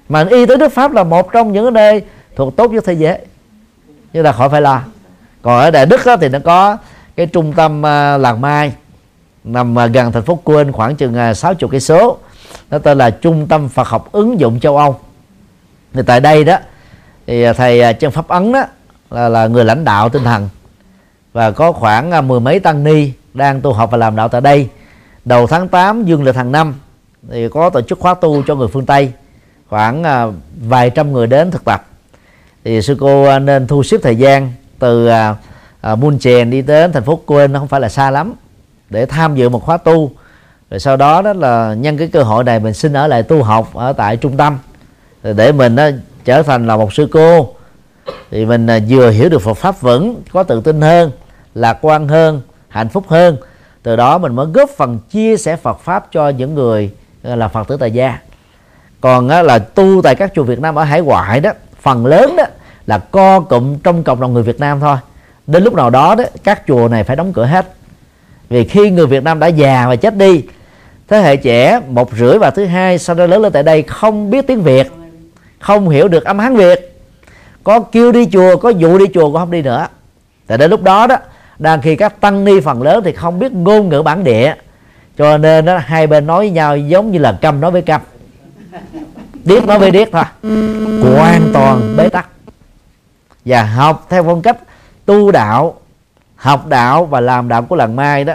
[0.09, 2.03] Mà y tế nước pháp là một trong những nơi
[2.35, 3.19] thuộc tốt nhất thế giới.
[4.13, 4.81] Chúng ta khỏi phải lo.
[5.41, 6.77] Còn ở đại đức đó, thì nó có
[7.15, 8.73] cái trung tâm à, làng mai
[9.43, 12.17] nằm à, gần thành phố Quên khoảng chừng à, 60 cây số.
[12.69, 14.99] Nó tên là trung tâm Phật học ứng dụng châu Âu.
[15.93, 16.57] Thì tại đây đó
[17.27, 18.63] thì thầy chân pháp ấn đó
[19.09, 20.49] là, là người lãnh đạo tinh thần.
[21.33, 24.69] Và có khoảng mười mấy tăng ni đang tu học và làm đạo tại đây.
[25.25, 26.75] Đầu tháng 8 dương lịch hàng năm
[27.31, 29.11] thì có tổ chức khóa tu cho người phương Tây.
[29.69, 30.03] Khoảng
[30.67, 31.85] vài trăm người đến thực tập
[32.65, 35.13] thì sư cô à, nên thu xếp thời gian từ uh,
[35.93, 38.33] uh, Munchen đi đến thành phố Quên nó không phải là xa lắm
[38.89, 40.11] để tham dự một khóa tu.
[40.71, 43.43] Rồi sau đó đó là nhân cái cơ hội này mình xin ở lại tu
[43.43, 44.57] học ở tại trung tâm
[45.23, 45.89] rồi để mình đó
[46.25, 47.53] trở thành là một sư cô.
[48.31, 51.11] Thì mình à, vừa hiểu được Phật pháp vững có tự tin hơn
[51.55, 53.37] lạc quan hơn hạnh phúc hơn
[53.83, 56.91] từ đó mình mới góp phần chia sẻ Phật pháp cho những người
[57.23, 58.19] là Phật tử tại gia.
[59.01, 61.51] Còn á, là tu tại các chùa Việt Nam ở hải ngoại đó
[61.81, 62.43] phần lớn đó
[62.87, 64.97] là co cụm trong cộng đồng người Việt Nam thôi.
[65.47, 67.73] Đến lúc nào đó đó các chùa này phải đóng cửa hết.
[68.49, 70.43] Vì khi người Việt Nam đã già và chết đi
[71.07, 74.29] thế hệ trẻ một rưỡi và thứ hai sau đó lớn lên tại đây không
[74.29, 74.91] biết tiếng Việt
[75.59, 77.01] không hiểu được âm Hán Việt.
[77.63, 79.87] Có kêu đi chùa có dụ đi chùa cũng không đi nữa.
[80.47, 81.17] Tại đến lúc đó đó
[81.59, 84.53] đang khi các tăng ni phần lớn thì không biết ngôn ngữ bản địa
[85.17, 88.01] cho nên đó, hai bên nói với nhau giống như là câm nói với câm.
[89.43, 90.23] Điếc nói với điếc thôi.
[91.03, 92.27] Hoàn toàn bế tắc
[93.45, 94.57] và học theo phong cách
[95.05, 95.75] tu đạo,
[96.35, 98.33] học đạo và làm đạo của làng mai đó,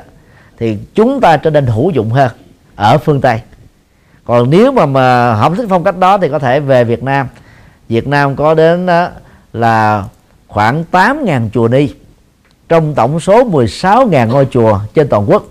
[0.58, 2.30] thì chúng ta trở nên hữu dụng hơn
[2.76, 3.40] ở phương tây.
[4.24, 7.28] Còn nếu mà mà không thích phong cách đó thì có thể về việt nam.
[7.88, 9.08] Việt nam có đến đó
[9.52, 10.04] là
[10.48, 11.88] khoảng 8.000 chùa ni,
[12.68, 15.42] trong tổng số 16.000 ngôi chùa trên toàn quốc.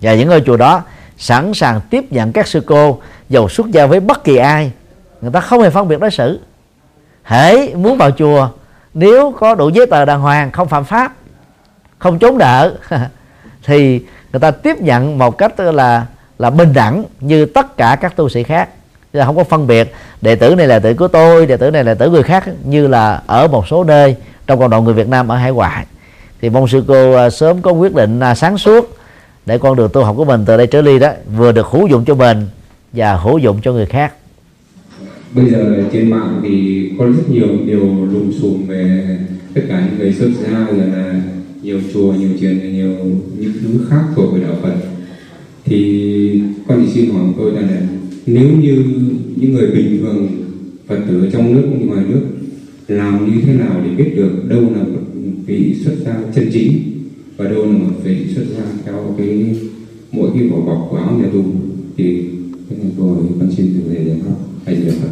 [0.00, 0.82] Và những ngôi chùa đó
[1.18, 4.72] sẵn sàng tiếp nhận các sư cô giàu xuất gia với bất kỳ ai.
[5.20, 6.40] Người ta không hề phân biệt đối xử.
[7.22, 8.48] Hễ muốn vào chùa
[8.94, 11.12] nếu có đủ giấy tờ đàng hoàng, không phạm pháp,
[11.98, 12.74] không trốn nợ,
[13.64, 14.00] thì
[14.32, 16.06] người ta tiếp nhận một cách là
[16.38, 18.68] là bình đẳng như tất cả các tu sĩ khác.
[19.12, 21.84] Là không có phân biệt, đệ tử này là tử của tôi, đệ tử này
[21.84, 24.16] là tử người khác, như là ở một số nơi
[24.46, 25.86] trong cộng đồng người Việt Nam ở hải ngoại.
[26.40, 28.96] Thì mong sư cô à, sớm có quyết định à, sáng suốt
[29.46, 31.86] để con đường tu học của mình từ đây trở đi đó, vừa được hữu
[31.86, 32.48] dụng cho mình
[32.92, 34.12] và hữu dụng cho người khác
[35.34, 39.18] bây giờ trên mạng thì có rất nhiều điều lùm xùm về
[39.54, 41.22] tất cả những người xuất gia rồi là
[41.62, 42.94] nhiều chùa nhiều chuyện nhiều
[43.38, 44.74] những thứ khác thuộc về đạo Phật.
[45.64, 47.82] Thì con chỉ xin hỏi tôi là, là
[48.26, 48.84] nếu như
[49.36, 50.28] những người bình thường
[50.86, 52.22] Phật tử trong nước cũng ngoài nước
[52.88, 55.00] làm như thế nào để biết được đâu là một
[55.46, 56.72] vị xuất gia chân chính
[57.36, 59.56] và đâu là một vị xuất gia theo cái
[60.12, 61.44] mỗi cái vỏ bọc của áo nhà tù
[61.96, 62.24] thì
[62.70, 64.34] cái này tôi con xin từ đề giải pháp
[64.66, 65.08] hay gì Phật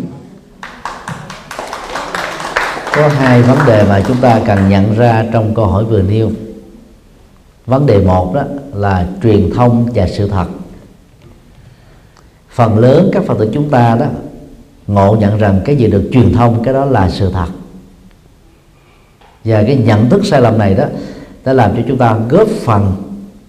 [2.94, 6.30] có hai vấn đề mà chúng ta cần nhận ra trong câu hỏi vừa nêu.
[7.66, 8.42] Vấn đề một đó
[8.74, 10.46] là truyền thông và sự thật.
[12.50, 14.06] Phần lớn các phật tử chúng ta đó
[14.86, 17.46] ngộ nhận rằng cái gì được truyền thông, cái đó là sự thật.
[19.44, 20.84] Và cái nhận thức sai lầm này đó
[21.44, 22.92] đã làm cho chúng ta góp phần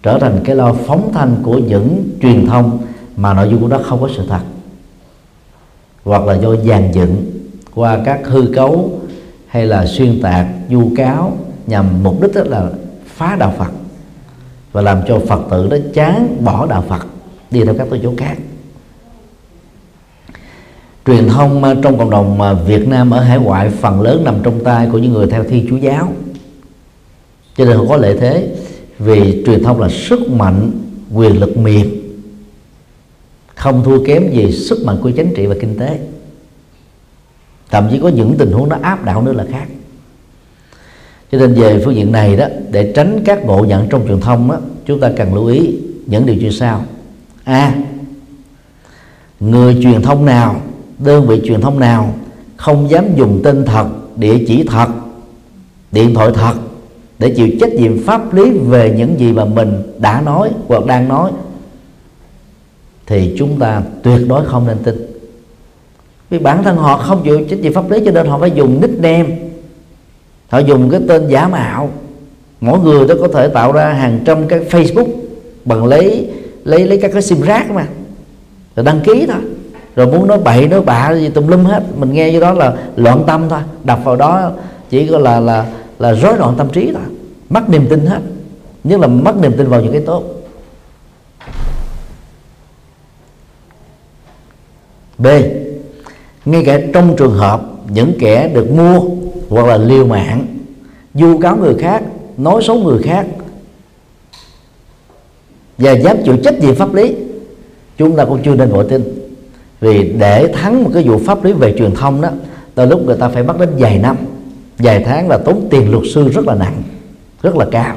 [0.03, 2.79] trở thành cái lo phóng thanh của những truyền thông
[3.17, 4.41] mà nội dung của nó không có sự thật,
[6.03, 7.25] hoặc là do dàn dựng
[7.75, 8.99] qua các hư cấu
[9.53, 11.37] hay là xuyên tạc du cáo
[11.67, 12.69] nhằm mục đích đó là
[13.05, 13.71] phá đạo Phật
[14.71, 17.05] và làm cho Phật tử đó chán bỏ đạo Phật,
[17.51, 18.37] đi theo các tôn giáo khác.
[21.05, 24.35] Truyền thông ờ, trong cộng đồng ờ, Việt Nam ở hải ngoại phần lớn nằm
[24.43, 26.13] trong tay của những người theo Thiên Chúa giáo.
[27.57, 28.55] Cho nên không có lợi thế,
[28.99, 30.71] vì truyền thông là sức mạnh,
[31.13, 31.87] quyền lực mềm,
[33.55, 35.99] không thua kém gì sức mạnh của chính trị và kinh tế
[37.73, 39.65] thậm chí có những tình huống nó áp đảo nữa là khác.
[41.31, 44.51] Cho nên về phương diện này đó để tránh các ngộ nhận trong truyền thông
[44.51, 46.85] đó chúng ta cần lưu ý những điều như sau.
[47.43, 47.75] A à,
[49.39, 50.61] người truyền thông nào
[50.99, 52.13] đơn vị truyền thông nào
[52.57, 54.87] không dám dùng tên thật địa chỉ thật
[55.91, 56.53] điện thoại thật
[57.19, 61.07] để chịu trách nhiệm pháp lý về những gì mà mình đã nói hoặc đang
[61.07, 61.31] nói
[63.05, 65.12] thì chúng ta tuyệt đối không nên tin
[66.33, 68.81] vì bản thân họ không chịu trách nhiệm pháp lý cho nên họ phải dùng
[68.81, 69.37] nickname.
[70.49, 71.89] Họ dùng cái tên giả mạo.
[72.61, 75.07] Mỗi người đó có thể tạo ra hàng trăm cái facebook
[75.65, 76.29] bằng lấy
[76.63, 77.87] lấy lấy các cái sim rác mà.
[78.75, 79.41] Rồi đăng ký thôi.
[79.95, 81.83] Rồi muốn nói bậy, nói bạ gì tùm lum hết.
[81.95, 83.59] Mình nghe cái đó là loạn tâm thôi.
[83.83, 84.51] Đập vào đó
[84.89, 85.65] chỉ gọi là là
[85.99, 87.03] là rối loạn tâm trí thôi.
[87.49, 88.19] Mất niềm tin hết.
[88.83, 90.23] Nhất là mất niềm tin vào những cái tốt.
[95.17, 95.27] B
[96.45, 98.99] ngay cả trong trường hợp những kẻ được mua
[99.49, 100.45] hoặc là liều mạng
[101.13, 102.03] vu cáo người khác
[102.37, 103.25] nói xấu người khác
[105.77, 107.15] và dám chịu trách nhiệm pháp lý
[107.97, 109.03] chúng ta cũng chưa nên vội tin.
[109.79, 112.29] Vì để thắng một cái vụ pháp lý về truyền thông đó
[112.75, 114.15] từ lúc người ta phải mất đến vài năm
[114.77, 116.83] vài tháng là tốn tiền luật sư rất là nặng
[117.41, 117.95] rất là cao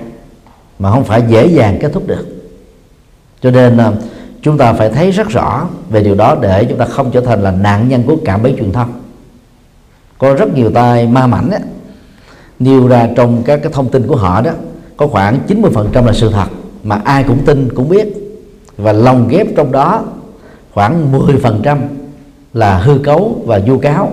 [0.78, 2.26] mà không phải dễ dàng kết thúc được.
[3.42, 3.92] Cho nên à,
[4.47, 7.42] chúng ta phải thấy rất rõ về điều đó để chúng ta không trở thành
[7.42, 8.92] là nạn nhân của cảm bấy truyền thông.
[10.18, 11.59] Có rất nhiều tay ma mảnh á,
[12.59, 14.51] nêu ra trong các cái thông tin của họ đó
[14.97, 16.47] có khoảng 90% là sự thật
[16.82, 18.09] mà ai cũng tin cũng biết.
[18.76, 20.05] Và lồng ghép trong đó
[20.72, 21.78] khoảng 10%
[22.55, 24.12] là hư cấu và vu cáo.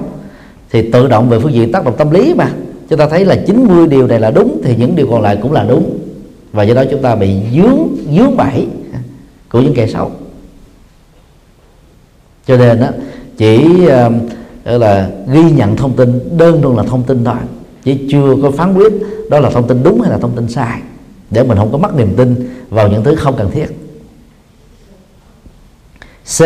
[0.71, 2.49] Thì tự động về phương diện tác động tâm lý mà
[2.89, 5.51] chúng ta thấy là 90 điều này là đúng thì những điều còn lại cũng
[5.51, 5.97] là đúng.
[6.51, 8.67] Và do đó chúng ta bị dướng dướng bẫy
[9.49, 10.11] của những kẻ xấu
[12.47, 12.87] cho nên đó
[13.37, 14.13] chỉ uh,
[14.63, 17.35] là ghi nhận thông tin đơn thuần là thông tin thôi.
[17.83, 18.93] Chứ chưa có phán quyết
[19.29, 20.81] đó là thông tin đúng hay là thông tin sai.
[21.31, 23.67] Để mình không có mất niềm tin vào những thứ không cần thiết.
[26.37, 26.41] C.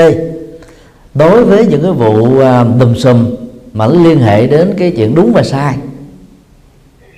[1.14, 3.36] Đối với những cái vụ uh, đùm xùm
[3.74, 5.78] mà nó liên hệ đến cái chuyện đúng và sai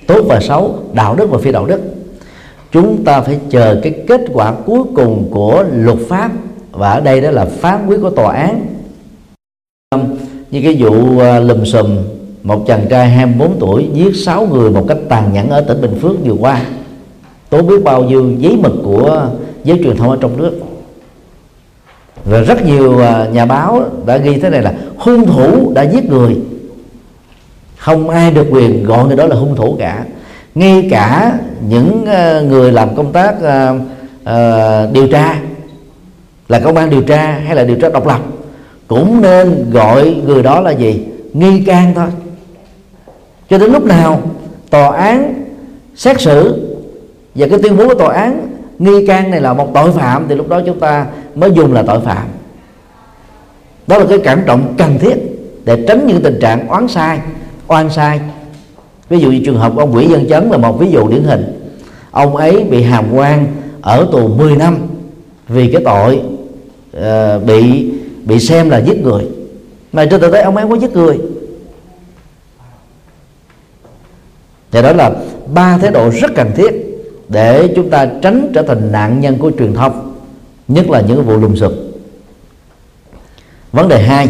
[0.08, 1.82] tốt và xấu đạo đức và phi đạo đức
[2.72, 6.32] chúng ta phải chờ cái kết quả cuối cùng của luật pháp
[6.72, 8.66] và ở đây đó là phán quyết của tòa án.
[10.52, 11.98] Như cái vụ ờ, lùm xùm
[12.44, 16.00] một chàng trai 24 tuổi giết 6 người một cách tàn nhẫn ở tỉnh Bình
[16.02, 16.62] Phước vừa qua.
[17.50, 19.28] Tố biết bao nhiêu giấy mực của
[19.64, 20.60] giới truyền thông ở trong nước.
[22.26, 26.10] Và rất nhiều ờ, nhà báo đã ghi thế này là hung thủ đã giết
[26.10, 26.38] người.
[27.78, 30.06] Không ai được quyền gọi người đó là hung thủ cả.
[30.56, 31.40] Ngay cả
[31.70, 33.82] những ờ, người làm công tác uh,
[34.22, 35.40] uh, điều tra
[36.50, 38.20] là công an điều tra hay là điều tra độc lập,
[38.88, 41.06] cũng nên gọi người đó là gì?
[41.34, 42.08] Nghi can thôi.
[43.50, 44.22] Cho đến lúc nào
[44.70, 45.46] tòa án
[45.96, 46.66] xét xử
[47.36, 48.48] và cái tuyên bố của tòa án
[48.80, 51.84] nghi can này là một tội phạm, thì lúc đó chúng ta mới dùng là
[51.84, 52.28] tội phạm.
[53.88, 55.16] Đó là cái cảm trọng cần thiết
[55.66, 57.20] để tránh những tình trạng oán sai,
[57.68, 58.20] oan sai.
[59.10, 61.72] Ví dụ như trường hợp ông Nguyễn Dân Chấn là một ví dụ điển hình.
[62.12, 63.48] Ông ấy bị hàm quan
[63.82, 64.78] ở tù 10 năm
[65.48, 66.22] vì cái tội
[66.98, 67.92] uh, bị
[68.26, 69.28] bị xem là giết người.
[69.94, 71.20] Mà trên thực tế ông ấy không có giết người.
[74.72, 75.12] Và đó là
[75.54, 76.86] ba thái độ rất cần thiết
[77.30, 80.16] để chúng ta tránh trở thành nạn nhân của truyền thông
[80.68, 81.74] nhất là những vụ lùm xùm.
[83.72, 84.28] Vấn đề hai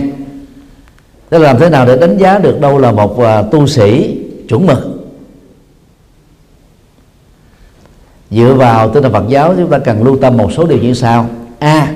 [1.31, 4.17] đó là làm thế nào để đánh giá được đâu là một uh, tu sĩ
[4.47, 4.77] chuẩn mực?
[8.31, 10.93] Dựa vào tinh thần Phật giáo chúng ta cần lưu tâm một số điều như
[10.93, 11.29] sau.
[11.59, 11.93] A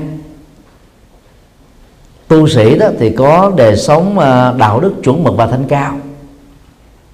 [2.33, 5.97] tu sĩ đó thì có đời sống à, đạo đức chuẩn mực và thanh cao.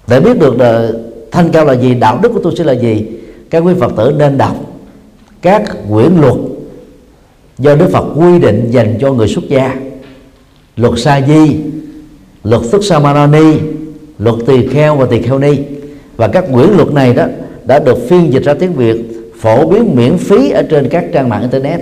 [0.07, 0.89] Để biết được là
[1.31, 3.05] thanh cao là gì, đạo đức của tu sĩ là gì,
[3.49, 4.55] các quý phật tử nên đọc
[5.41, 6.35] các quyển luật
[7.57, 9.75] do đức phật quy định dành cho người xuất gia.
[10.75, 11.57] Luật sa di,
[12.43, 13.59] luật xuất samanani
[14.19, 15.57] luật tỳ kheo và tỳ kheo ni.
[16.17, 17.25] Và các quyển luật này đó
[17.65, 18.97] đã được phiên dịch ra tiếng việt,
[19.39, 21.79] phổ biến miễn phí ở trên các trang mạng internet.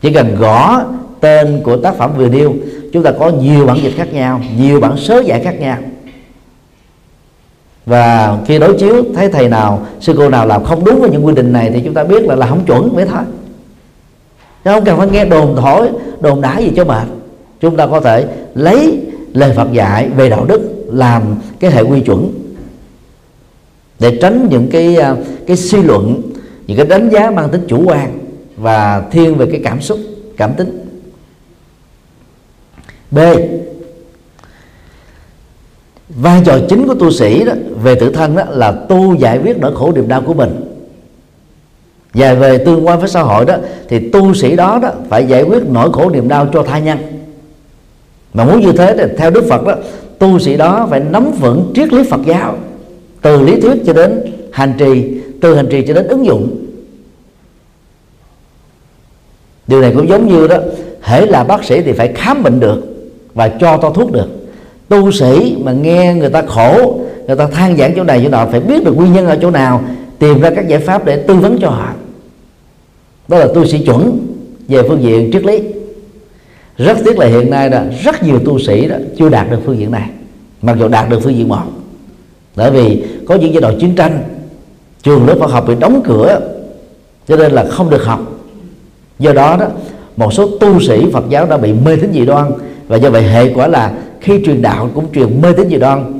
[0.00, 0.84] Chỉ cần gõ
[1.20, 2.54] tên của tác phẩm vừa nêu.
[2.92, 5.78] Chúng ta có nhiều bản dịch khác nhau, nhiều bản sớ giải khác nhau.
[7.86, 11.26] Và khi đối chiếu, thấy thầy nào, sư cô nào làm không đúng với những
[11.26, 13.22] quy định này thì chúng ta biết là là không chuẩn vậy thôi.
[14.64, 15.88] Chứ không cần phải nghe đồn thổi,
[16.20, 17.06] đồn đá gì cho mệt.
[17.60, 19.00] Chúng ta có thể lấy
[19.32, 21.22] lời Phật dạy về đạo đức làm
[21.60, 22.32] cái hệ quy chuẩn
[23.98, 25.16] để tránh những cái à,
[25.46, 26.22] cái suy luận,
[26.66, 28.18] những cái đánh giá mang tính chủ quan
[28.56, 29.98] và thiên về cái cảm xúc,
[30.36, 30.87] cảm tính
[33.10, 33.18] b.
[36.08, 37.52] Vai trò chính của tu sĩ đó
[37.82, 40.64] về tự thân đó là tu giải quyết nỗi khổ niềm đau của mình.
[42.14, 43.56] Và về tương quan với xã hội đó,
[43.88, 46.98] thì tu sĩ đó đó phải giải quyết nỗi khổ niềm đau cho tha nhân.
[48.34, 49.74] Mà muốn như thế thì theo đức phật đó,
[50.18, 52.56] tu sĩ đó phải nắm vững triết lý phật giáo,
[53.22, 54.20] từ lý thuyết cho đến
[54.52, 56.66] hành trì, từ hành trì cho đến ứng dụng.
[59.66, 60.56] Điều này cũng giống như đó,
[61.02, 62.82] hễ là bác sĩ thì phải khám bệnh được
[63.38, 64.28] và cho to thuốc được.
[64.88, 68.46] Tu sĩ mà nghe người ta khổ, người ta than giảng chỗ này chỗ nọ,
[68.50, 69.82] phải biết được nguyên nhân ở chỗ nào,
[70.18, 71.88] tìm ra các giải pháp để tư vấn cho họ.
[73.28, 74.26] Đó là tu sĩ chuẩn
[74.68, 75.62] về phương diện triết lý.
[76.78, 79.78] Rất tiếc là hiện nay là rất nhiều tu sĩ đó chưa đạt được phương
[79.78, 80.10] diện này,
[80.62, 81.62] mặc dù đạt được phương diện một.
[82.56, 84.22] Bởi vì có những giai đoạn chiến tranh,
[85.02, 86.40] trường lớp Phật học bị đóng cửa,
[87.28, 88.20] cho nên là không được học.
[89.18, 89.66] Do đó đó,
[90.16, 92.52] một số tu sĩ Phật giáo đã bị mê tín dị đoan
[92.88, 96.18] và do vậy hệ quả là khi truyền đạo cũng truyền mê tín dị đoan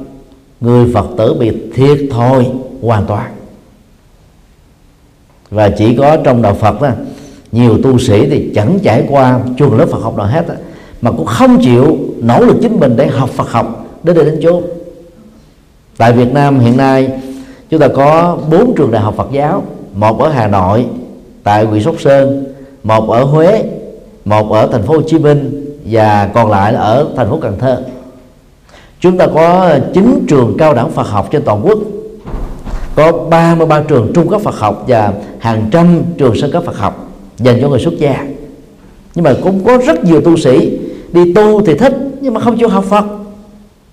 [0.60, 2.46] người phật tử bị thiệt thòi
[2.82, 3.30] hoàn toàn.
[5.50, 6.88] Và chỉ có trong đạo phật đó
[7.52, 10.54] nhiều tu sĩ thì chẳng trải qua trường lớp phật học nào hết đó,
[11.00, 14.40] mà cũng không chịu nỗ lực chính mình để học phật học đến đây đến
[14.42, 14.62] chốn.
[15.96, 17.10] Tại việt nam hiện nay
[17.70, 19.62] chúng ta có bốn trường đại học phật giáo
[19.94, 20.86] một ở hà nội
[21.42, 22.54] tại huyện sóc sơn
[22.84, 23.64] một ở huế
[24.24, 27.56] một ở thành phố hồ chí minh và còn lại là ở thành phố cần
[27.58, 27.82] thơ.
[29.00, 31.78] Chúng ta có 9 trường cao đẳng Phật học trên toàn quốc.
[32.94, 37.08] Có 33 trường trung cấp Phật học và hàng trăm trường sơ cấp Phật học
[37.36, 38.26] dành cho người xuất gia.
[39.14, 40.78] Nhưng mà cũng có rất nhiều tu sĩ
[41.12, 43.04] đi tu thì thích, nhưng mà không chịu học Phật.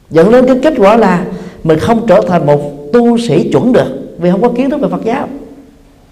[0.09, 1.25] Dẫn đến cái kết quả là
[1.63, 2.61] mình không trở thành một
[2.93, 3.87] tu sĩ chuẩn được
[4.17, 5.27] vì không có kiến thức về Phật giáo.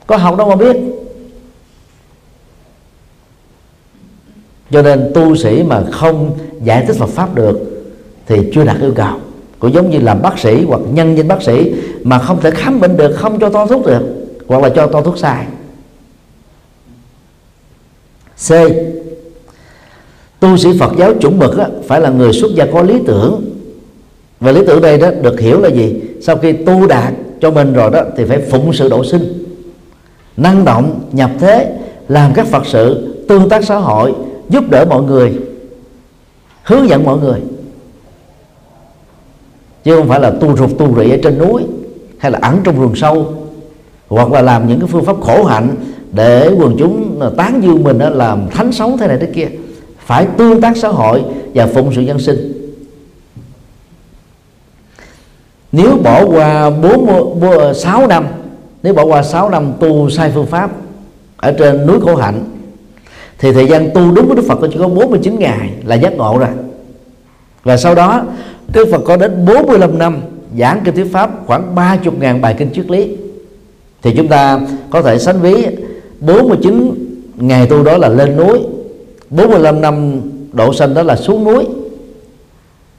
[0.07, 0.77] Có học đâu mà biết.
[4.73, 7.59] Cho nên tu sĩ mà không giải thích Phật pháp được
[8.27, 9.17] thì chưa đạt yêu cầu.
[9.59, 12.79] Cũng giống như làm bác sĩ hoặc nhân viên bác sĩ mà không thể khám
[12.79, 14.01] bệnh được không cho to thuốc được
[14.47, 15.45] hoặc là cho to thuốc sai.
[18.47, 18.51] C.
[20.39, 23.45] Tu sĩ Phật giáo chuẩn mực á, phải là người xuất gia có lý tưởng.
[24.39, 26.01] Và lý tưởng đây đó được hiểu là gì?
[26.21, 29.43] Sau khi tu đạt cho mình rồi đó thì phải phụng sự độ sinh
[30.37, 34.13] năng động nhập thế làm các phật sự tương tác xã hội
[34.53, 35.39] giúp đỡ mọi người,
[36.63, 37.39] hướng dẫn mọi người.
[39.83, 41.63] Chứ không phải là tu rụt tu rị ở trên núi,
[42.17, 43.33] hay là ẩn trong rừng sâu,
[44.07, 45.75] hoặc là làm những cái phương pháp khổ hạnh
[46.11, 49.47] để quần chúng tán dương mình đó làm thánh sống thế này thế kia.
[49.99, 51.23] Phải tương tác xã hội
[51.53, 52.53] và phụng sự dân sinh.
[55.71, 58.25] Nếu bỏ qua bốn sáu năm,
[58.83, 60.71] nếu bỏ qua 6 năm tu sai phương pháp
[61.37, 62.43] ở trên núi khổ hạnh
[63.43, 66.37] thì thời gian tu đúng với Đức Phật chỉ có 49 ngày là giác ngộ
[66.39, 66.49] rồi.
[67.63, 68.23] Và sau đó,
[68.73, 70.17] Đức Phật có đến 45 năm
[70.59, 73.07] giảng kinh thuyết pháp khoảng 30 ngàn bài kinh triết lý.
[74.01, 75.65] Thì chúng ta có thể sánh ví
[76.19, 76.93] 49
[77.35, 78.59] ngày tu đó là lên núi
[79.29, 80.21] 45 năm
[80.53, 81.65] độ sanh đó là xuống núi.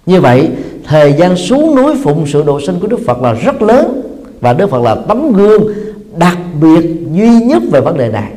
[0.07, 0.49] Như vậy,
[0.84, 4.03] thời gian xuống núi phụng sự độ sinh của Đức Phật là rất lớn
[4.40, 5.72] và Đức Phật là tấm gương
[6.16, 8.32] đặc biệt duy nhất về vấn đề này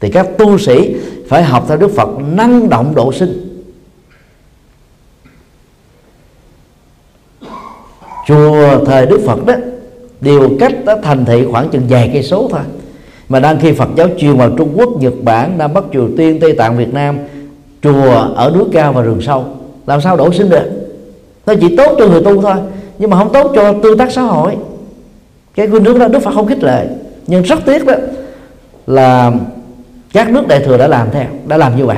[0.00, 0.96] thì các tu sĩ
[1.28, 3.42] phải học theo Đức Phật năng động độ sinh.
[8.26, 9.54] Chùa thời Đức Phật đó
[10.20, 12.60] đều cách đó thành thị khoảng chừng vài cây số thôi.
[13.28, 16.38] Mà đang khi Phật giáo truyền vào Trung Quốc, Nhật Bản, Nam Bắc Triều Tiên,
[16.40, 17.18] Tây Tạng, Việt Nam
[17.82, 19.44] chùa ở núi cao và rừng sâu.
[19.86, 20.70] Làm sao độ sinh được?
[21.46, 22.54] Nó chỉ tốt cho người tu thôi.
[22.98, 24.56] Nhưng mà không tốt cho tương tác xã hội.
[25.54, 26.86] Cái quy nước đó Đức Phật không khích lệ.
[27.26, 27.94] Nhưng rất tiếc đó
[28.86, 29.32] là
[30.16, 31.96] các nước đại thừa đã làm theo, đã làm như vậy.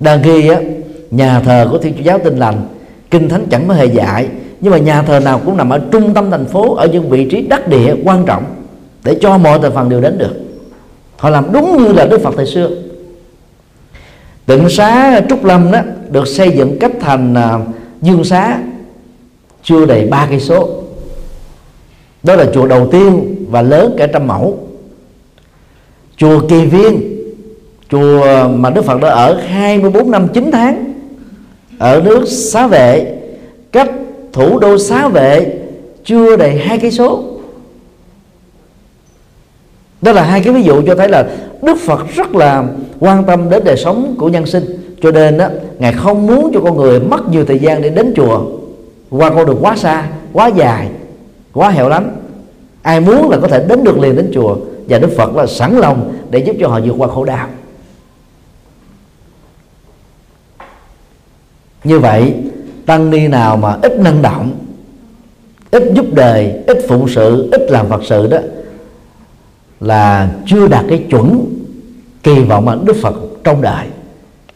[0.00, 0.60] Đang ghi á,
[1.10, 2.66] nhà thờ của thiên chúa giáo tin lành,
[3.10, 4.28] kinh thánh chẳng có hề dạy,
[4.60, 7.28] nhưng mà nhà thờ nào cũng nằm ở trung tâm thành phố, ở những vị
[7.30, 8.44] trí đắc địa quan trọng
[9.04, 10.34] để cho mọi thành phần đều đến được.
[11.16, 12.70] Họ làm đúng như là đức phật thời xưa.
[14.46, 17.58] Tịnh xá trúc lâm đó được xây dựng cách thành à,
[18.02, 18.58] dương xá,
[19.62, 20.82] chưa đầy ba cây số.
[22.22, 24.67] Đó là chùa đầu tiên và lớn cả trăm mẫu
[26.18, 27.18] chùa kỳ viên.
[27.90, 30.94] Chùa ờ, mà đức phật đã ở 24 năm 9 tháng.
[31.78, 33.14] Ở nước xá vệ.
[33.72, 33.90] Cách
[34.32, 35.58] thủ đô xá vệ
[36.04, 37.24] chưa đầy hai cây số.
[40.02, 41.28] Đó là hai cái ví dụ cho thấy là
[41.62, 42.64] đức phật rất là
[43.00, 44.64] quan tâm đến đời sống của nhân sinh.
[45.02, 45.48] Cho nên đó
[45.78, 48.40] ngài không muốn cho con người mất nhiều thời gian để đến chùa.
[49.10, 50.88] Qua con đường quá xa, quá dài,
[51.52, 52.16] quá hẻo lánh.
[52.82, 54.56] Ai muốn là có thể đến được liền đến chùa
[54.88, 57.48] và đức phật là sẵn lòng để giúp cho họ vượt qua khổ đau.
[61.84, 62.34] Như vậy,
[62.86, 64.50] tăng ni nào mà ít năng động,
[65.70, 68.38] ít giúp đời, ít phụng sự, ít làm phật sự đó,
[69.80, 71.44] là chưa đạt cái chuẩn
[72.22, 73.14] kỳ vọng mà đức phật
[73.44, 73.86] trong đời.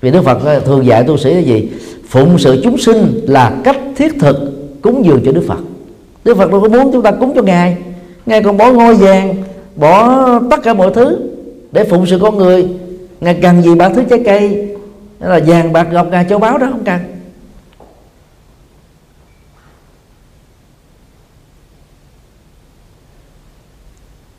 [0.00, 1.70] Vì đức phật ờ, thường dạy tu sĩ là gì?
[2.08, 4.36] Phụng sự chúng sinh là cách thiết thực
[4.82, 5.60] cúng dường cho đức phật.
[6.24, 7.76] Đức phật đâu có muốn chúng ta cúng cho ngài.
[8.26, 9.34] Ngài còn bỏ ngôi vàng
[9.76, 11.18] bỏ tất cả mọi thứ
[11.72, 12.68] để phụng sự con người.
[13.20, 14.68] Ngài cần gì ba thứ trái cây?
[15.18, 17.00] Đó là vàng bạc ngọc ngà châu báu đó không cần.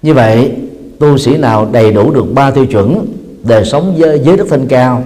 [0.02, 0.52] Như vậy
[1.00, 3.08] tu sĩ nào đầy đủ được ba tiêu chuẩn
[3.44, 5.04] đời sống giới, giới đức thanh cao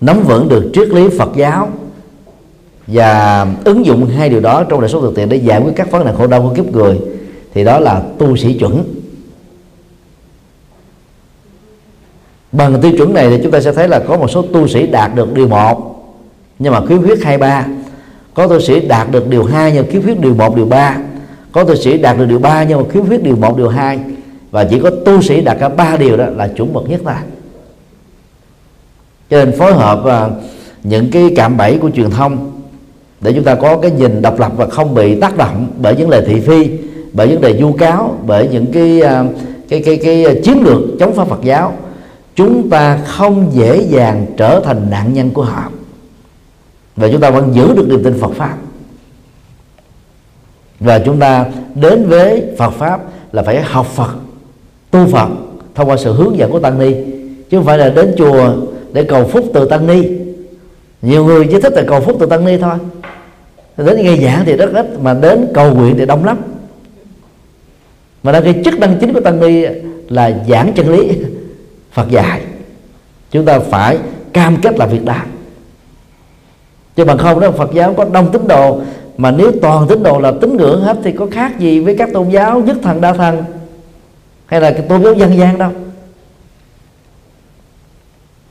[0.00, 1.68] nắm vững được triết lý Phật giáo
[2.86, 5.90] và ứng dụng hai điều đó trong đời sống thực tiễn để giải quyết các
[5.90, 7.00] vấn nạn khổ đau của kiếp người
[7.54, 8.94] thì đó là tu sĩ chuẩn.
[12.52, 14.86] Bằng tiêu chuẩn này thì chúng ta sẽ thấy là có một số tu sĩ
[14.86, 16.04] đạt được điều một,
[16.58, 17.66] nhưng mà khiếm khuyết hai ba.
[18.34, 20.96] Có tu sĩ đạt được điều hai, nhưng khiếm khuyết điều một, điều ba.
[21.52, 23.98] Có tu sĩ đạt được điều ba, nhưng mà khiếm khuyết điều một, điều hai.
[24.50, 27.14] Và chỉ có tu sĩ đạt cả ba điều đó là chuẩn mực nhất thôi
[29.30, 30.28] cho nên phối hợp à,
[30.82, 32.60] những cái cạm bẫy của truyền thông
[33.20, 36.08] để chúng ta có cái nhìn độc lập và không bị tác động bởi những
[36.08, 36.70] lời thị phi
[37.12, 39.24] bởi vấn đề du cáo, bởi những cái à,
[39.68, 41.72] cái cái cái à, chiến lược chống phá Phật giáo,
[42.34, 45.70] chúng ta không dễ dàng trở thành nạn nhân của họ.
[46.96, 48.56] Và chúng ta vẫn giữ được niềm tin Phật pháp.
[50.80, 53.00] Và chúng ta đến với Phật pháp
[53.32, 54.14] là phải học Phật,
[54.90, 55.28] tu Phật
[55.74, 56.94] thông qua sự hướng dẫn của tăng ni,
[57.50, 58.52] chứ không phải là đến chùa
[58.92, 60.08] để cầu phúc từ tăng ni.
[61.02, 62.74] Nhiều người chỉ thích là cầu phúc từ tăng ni thôi.
[63.76, 66.38] Đến nghe giảng thì rất ít, mà đến cầu nguyện thì đông lắm
[68.22, 69.66] mà đăng cái chức năng chính của tăng ni
[70.08, 71.10] là giảng chân lý,
[71.92, 72.42] Phật dạy.
[73.30, 73.98] Chúng ta phải
[74.32, 75.16] cam kết là việc đó
[76.96, 78.80] chứ bằng không đó, Phật giáo có đông tín đồ,
[79.16, 82.08] mà nếu toàn tín đồ là tín ngưỡng hết, thì có khác gì với các
[82.12, 83.44] tôn giáo nhất thần, đa thần?
[84.46, 85.70] Hay là cái tôn giáo dân gian đâu?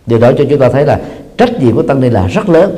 [0.05, 0.99] Điều đó cho chúng ta thấy là
[1.37, 2.75] trách nhiệm của tăng ni là rất lớn.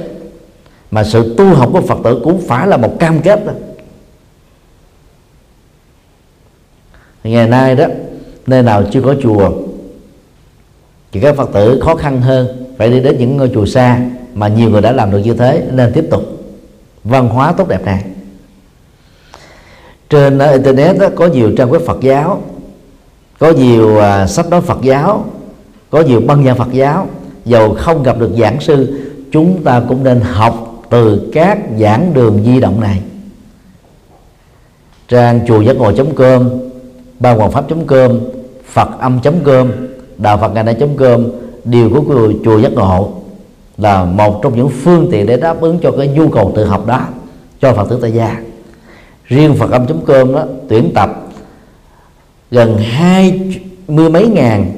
[0.91, 3.53] Mà sự tu học của phật tử cũng phải là một cam kết đó.
[7.23, 7.85] Ngày nay đó
[8.47, 9.51] nơi nào chưa có chùa
[11.11, 12.47] thì các phật tử khó khăn hơn
[12.77, 13.99] phải đi đến những ngôi chùa xa
[14.33, 16.23] mà nhiều người đã làm được như thế nên tiếp tục
[17.03, 18.03] văn hóa tốt đẹp này.
[20.09, 22.41] Trên ờ, internet đó, có nhiều trang web Phật giáo
[23.39, 25.25] có nhiều uh, sách nói Phật giáo
[25.89, 27.07] có nhiều băng giảng Phật giáo.
[27.45, 28.99] Dầu không gặp được giảng sư
[29.31, 33.01] chúng ta cũng nên học từ các giảng đường di động này.
[35.07, 36.49] Trang chùa giác ngộ com
[37.21, 38.19] ban hoàng pháp com
[38.65, 39.71] phật âm com
[40.17, 41.25] đạo phật ngày nay com
[41.65, 43.11] đều của chùa, chùa giác ngộ
[43.77, 46.87] là một trong những phương tiện để đáp ứng cho cái nhu cầu tự học
[46.87, 47.01] đó
[47.61, 48.37] cho phật tử tại gia.
[49.25, 51.27] Riêng phật âm com đó tuyển tập
[52.51, 53.39] gần hai
[53.87, 54.71] mươi mấy ngàn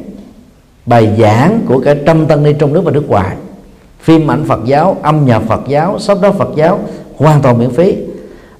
[0.85, 3.35] bài giảng của cả trăm tăng ni trong nước và nước ngoài.
[3.99, 6.79] Phim ảnh Phật giáo âm nhạc Phật giáo sách đó Phật giáo
[7.17, 7.95] hoàn toàn miễn phí.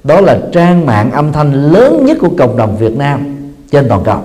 [0.03, 3.32] Đó là trang mạng âm thanh lớn nhất của cộng đồng Việt Nam
[3.74, 4.21] trên toàn cầu.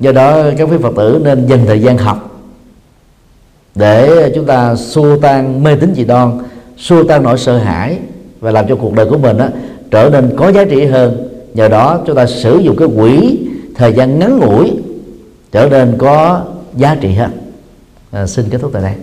[0.00, 2.40] Do đó các quý Phật tử nên dành thời gian học
[3.74, 6.38] để chúng ta xua tan mê tín dị đoan
[6.76, 7.98] xua tan nỗi sợ hãi
[8.40, 9.48] và làm cho cuộc đời của mình đó,
[9.90, 11.28] trở nên có giá trị hơn.
[11.54, 13.38] Nhờ đó chúng ta sử dụng cái quỹ
[13.74, 14.72] thời gian ngắn ngủi
[15.52, 16.44] trở nên có
[16.74, 17.30] giá trị hơn.
[18.10, 18.94] À, xin kết thúc tại đây.